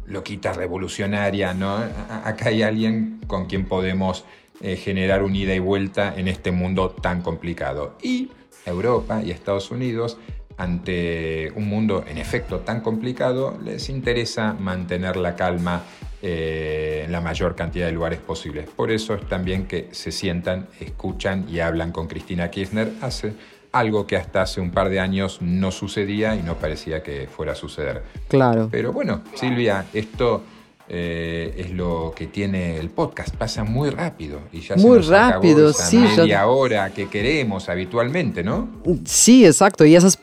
loquita 0.10 0.54
revolucionaria, 0.54 1.54
¿no? 1.54 1.78
Acá 2.24 2.50
hay 2.50 2.63
alguien 2.63 3.22
con 3.28 3.45
quien 3.45 3.65
podemos 3.65 4.26
eh, 4.62 4.76
generar 4.76 5.24
un 5.24 5.36
ida 5.36 5.56
y 5.56 5.60
vuelta 5.60 6.13
en 6.17 6.28
este 6.28 6.52
mundo 6.52 6.89
tan 6.89 7.22
complicado. 7.22 7.95
Y 8.02 8.30
Europa 8.65 9.22
y 9.24 9.32
Estados 9.32 9.72
Unidos, 9.72 10.17
ante 10.58 11.54
un 11.56 11.69
mundo 11.69 12.04
en 12.06 12.17
efecto 12.17 12.60
tan 12.60 12.82
complicado, 12.82 13.58
les 13.63 13.88
interesa 13.89 14.54
mantener 14.54 15.15
la 15.15 15.36
calma 15.36 15.84
eh, 16.22 17.04
en 17.06 17.13
la 17.13 17.22
mayor 17.22 17.56
cantidad 17.56 17.86
de 17.86 17.93
lugares 17.93 18.19
posibles. 18.19 18.69
Por 18.69 18.91
eso 18.91 19.13
es 19.13 19.26
también 19.30 19.67
que 19.67 19.88
se 19.91 20.12
sientan, 20.12 20.67
escuchan 20.82 21.45
y 21.48 21.62
hablan 21.62 21.93
con 21.93 22.08
Cristina 22.08 22.52
Kirchner. 22.52 22.91
Hace 23.02 23.34
algo 23.71 24.08
que 24.08 24.15
hasta 24.17 24.41
hace 24.41 24.62
un 24.62 24.71
par 24.71 24.89
de 24.89 24.99
años 24.99 25.38
no 25.41 25.71
sucedía 25.71 26.36
y 26.36 26.41
no 26.43 26.55
parecía 26.55 27.03
que 27.03 27.27
fuera 27.27 27.51
a 27.53 27.55
suceder. 27.55 28.03
Claro. 28.27 28.67
Pero 28.71 28.91
bueno, 28.93 29.21
Silvia, 29.36 29.86
esto 29.93 30.41
eh, 30.88 31.53
es 31.55 31.69
lo 31.71 32.13
que 32.15 32.25
tiene 32.27 32.77
el 32.77 32.89
podcast. 32.89 33.36
Pasa 33.36 33.63
muy 33.63 33.91
rápido 33.91 34.39
y 34.51 34.62
ya 34.62 34.75
Muy 34.75 35.03
se 35.03 35.10
nos 35.12 35.12
acabó 35.12 35.32
rápido, 35.34 35.69
esa 35.69 35.86
sí, 35.86 35.97
ya- 36.15 36.23
media 36.23 36.47
hora 36.47 36.89
que 36.91 37.08
queremos 37.10 37.69
habitualmente, 37.69 38.43
¿no? 38.43 38.67
Sí, 39.05 39.45
exacto. 39.45 39.86
Y 39.86 39.95
esas, 39.95 40.17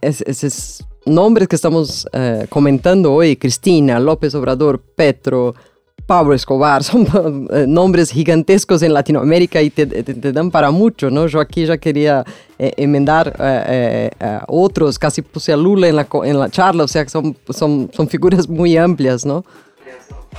esos 0.00 0.84
nombres 1.04 1.48
que 1.48 1.56
estamos 1.56 2.06
eh, 2.12 2.46
comentando 2.48 3.12
hoy, 3.12 3.36
Cristina, 3.36 3.98
López 3.98 4.34
Obrador, 4.34 4.80
Petro, 4.80 5.54
Pablo 6.06 6.34
Escobar, 6.34 6.82
son 6.84 7.48
eh, 7.52 7.64
nombres 7.66 8.10
gigantescos 8.10 8.82
en 8.82 8.92
Latinoamérica 8.92 9.62
y 9.62 9.70
te, 9.70 9.86
dan 10.32 10.50
para 10.50 10.70
mucho, 10.70 11.10
¿no? 11.10 11.26
Yo 11.26 11.40
aquí 11.40 11.64
ya 11.64 11.78
quería 11.78 12.24
eh, 12.58 12.72
enmendar 12.76 13.34
eh, 13.38 14.10
eh, 14.18 14.38
otros, 14.48 14.98
casi 14.98 15.22
puse 15.22 15.52
a 15.52 15.56
Lula 15.56 15.88
en 15.88 15.96
la, 15.96 16.06
en 16.24 16.38
la 16.38 16.50
charla, 16.50 16.84
o 16.84 16.88
sea, 16.88 17.08
son, 17.08 17.36
son, 17.48 17.90
son 17.92 18.08
figuras 18.08 18.48
muy 18.48 18.76
amplias, 18.76 19.24
¿no? 19.24 19.44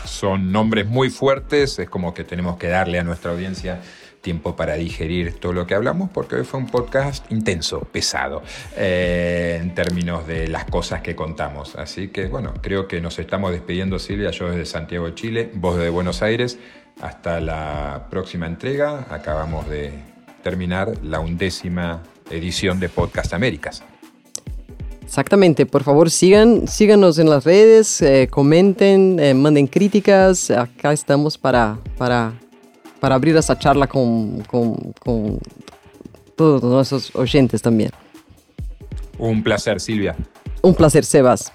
Son 0.05 0.51
nombres 0.51 0.87
muy 0.87 1.09
fuertes, 1.09 1.77
es 1.79 1.89
como 1.89 2.13
que 2.13 2.23
tenemos 2.23 2.57
que 2.57 2.67
darle 2.67 2.99
a 2.99 3.03
nuestra 3.03 3.31
audiencia 3.31 3.79
tiempo 4.23 4.55
para 4.55 4.75
digerir 4.75 5.39
todo 5.39 5.53
lo 5.53 5.67
que 5.67 5.75
hablamos, 5.75 6.09
porque 6.09 6.37
hoy 6.37 6.45
fue 6.45 6.59
un 6.59 6.67
podcast 6.67 7.31
intenso, 7.31 7.81
pesado, 7.81 8.41
eh, 8.75 9.59
en 9.61 9.75
términos 9.75 10.25
de 10.25 10.47
las 10.47 10.65
cosas 10.65 11.01
que 11.01 11.15
contamos. 11.15 11.75
Así 11.75 12.07
que 12.07 12.25
bueno, 12.27 12.53
creo 12.61 12.87
que 12.87 13.01
nos 13.01 13.19
estamos 13.19 13.51
despidiendo, 13.51 13.99
Silvia, 13.99 14.31
yo 14.31 14.49
desde 14.49 14.65
Santiago 14.65 15.09
Chile, 15.11 15.51
vos 15.53 15.75
desde 15.75 15.89
Buenos 15.89 16.23
Aires. 16.23 16.57
Hasta 17.01 17.41
la 17.41 18.07
próxima 18.09 18.45
entrega. 18.47 19.07
Acabamos 19.09 19.69
de 19.69 19.91
terminar 20.41 20.93
la 21.03 21.19
undécima 21.19 22.01
edición 22.29 22.79
de 22.79 22.89
Podcast 22.89 23.33
Américas. 23.33 23.83
Exactamente, 25.03 25.65
por 25.65 25.83
favor 25.83 26.09
sigan, 26.09 26.67
síganos 26.67 27.19
en 27.19 27.29
las 27.29 27.43
redes, 27.43 28.01
eh, 28.01 28.27
comenten, 28.31 29.19
eh, 29.19 29.33
manden 29.33 29.67
críticas, 29.67 30.49
acá 30.49 30.93
estamos 30.93 31.37
para, 31.37 31.77
para, 31.97 32.33
para 33.03 33.15
abrir 33.15 33.35
esa 33.35 33.59
charla 33.59 33.85
con, 33.85 34.43
con, 34.43 34.75
con 34.93 35.37
todos 36.37 36.63
nuestros 36.63 37.13
oyentes 37.17 37.61
también. 37.61 37.91
Un 39.17 39.43
placer, 39.43 39.81
Silvia. 39.81 40.15
Un 40.61 40.73
placer, 40.73 41.03
Sebas. 41.03 41.51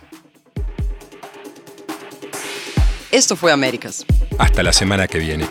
Esto 3.10 3.34
fue 3.34 3.50
Américas. 3.50 4.04
Hasta 4.36 4.62
la 4.62 4.74
semana 4.74 5.08
que 5.08 5.20
viene. 5.20 5.46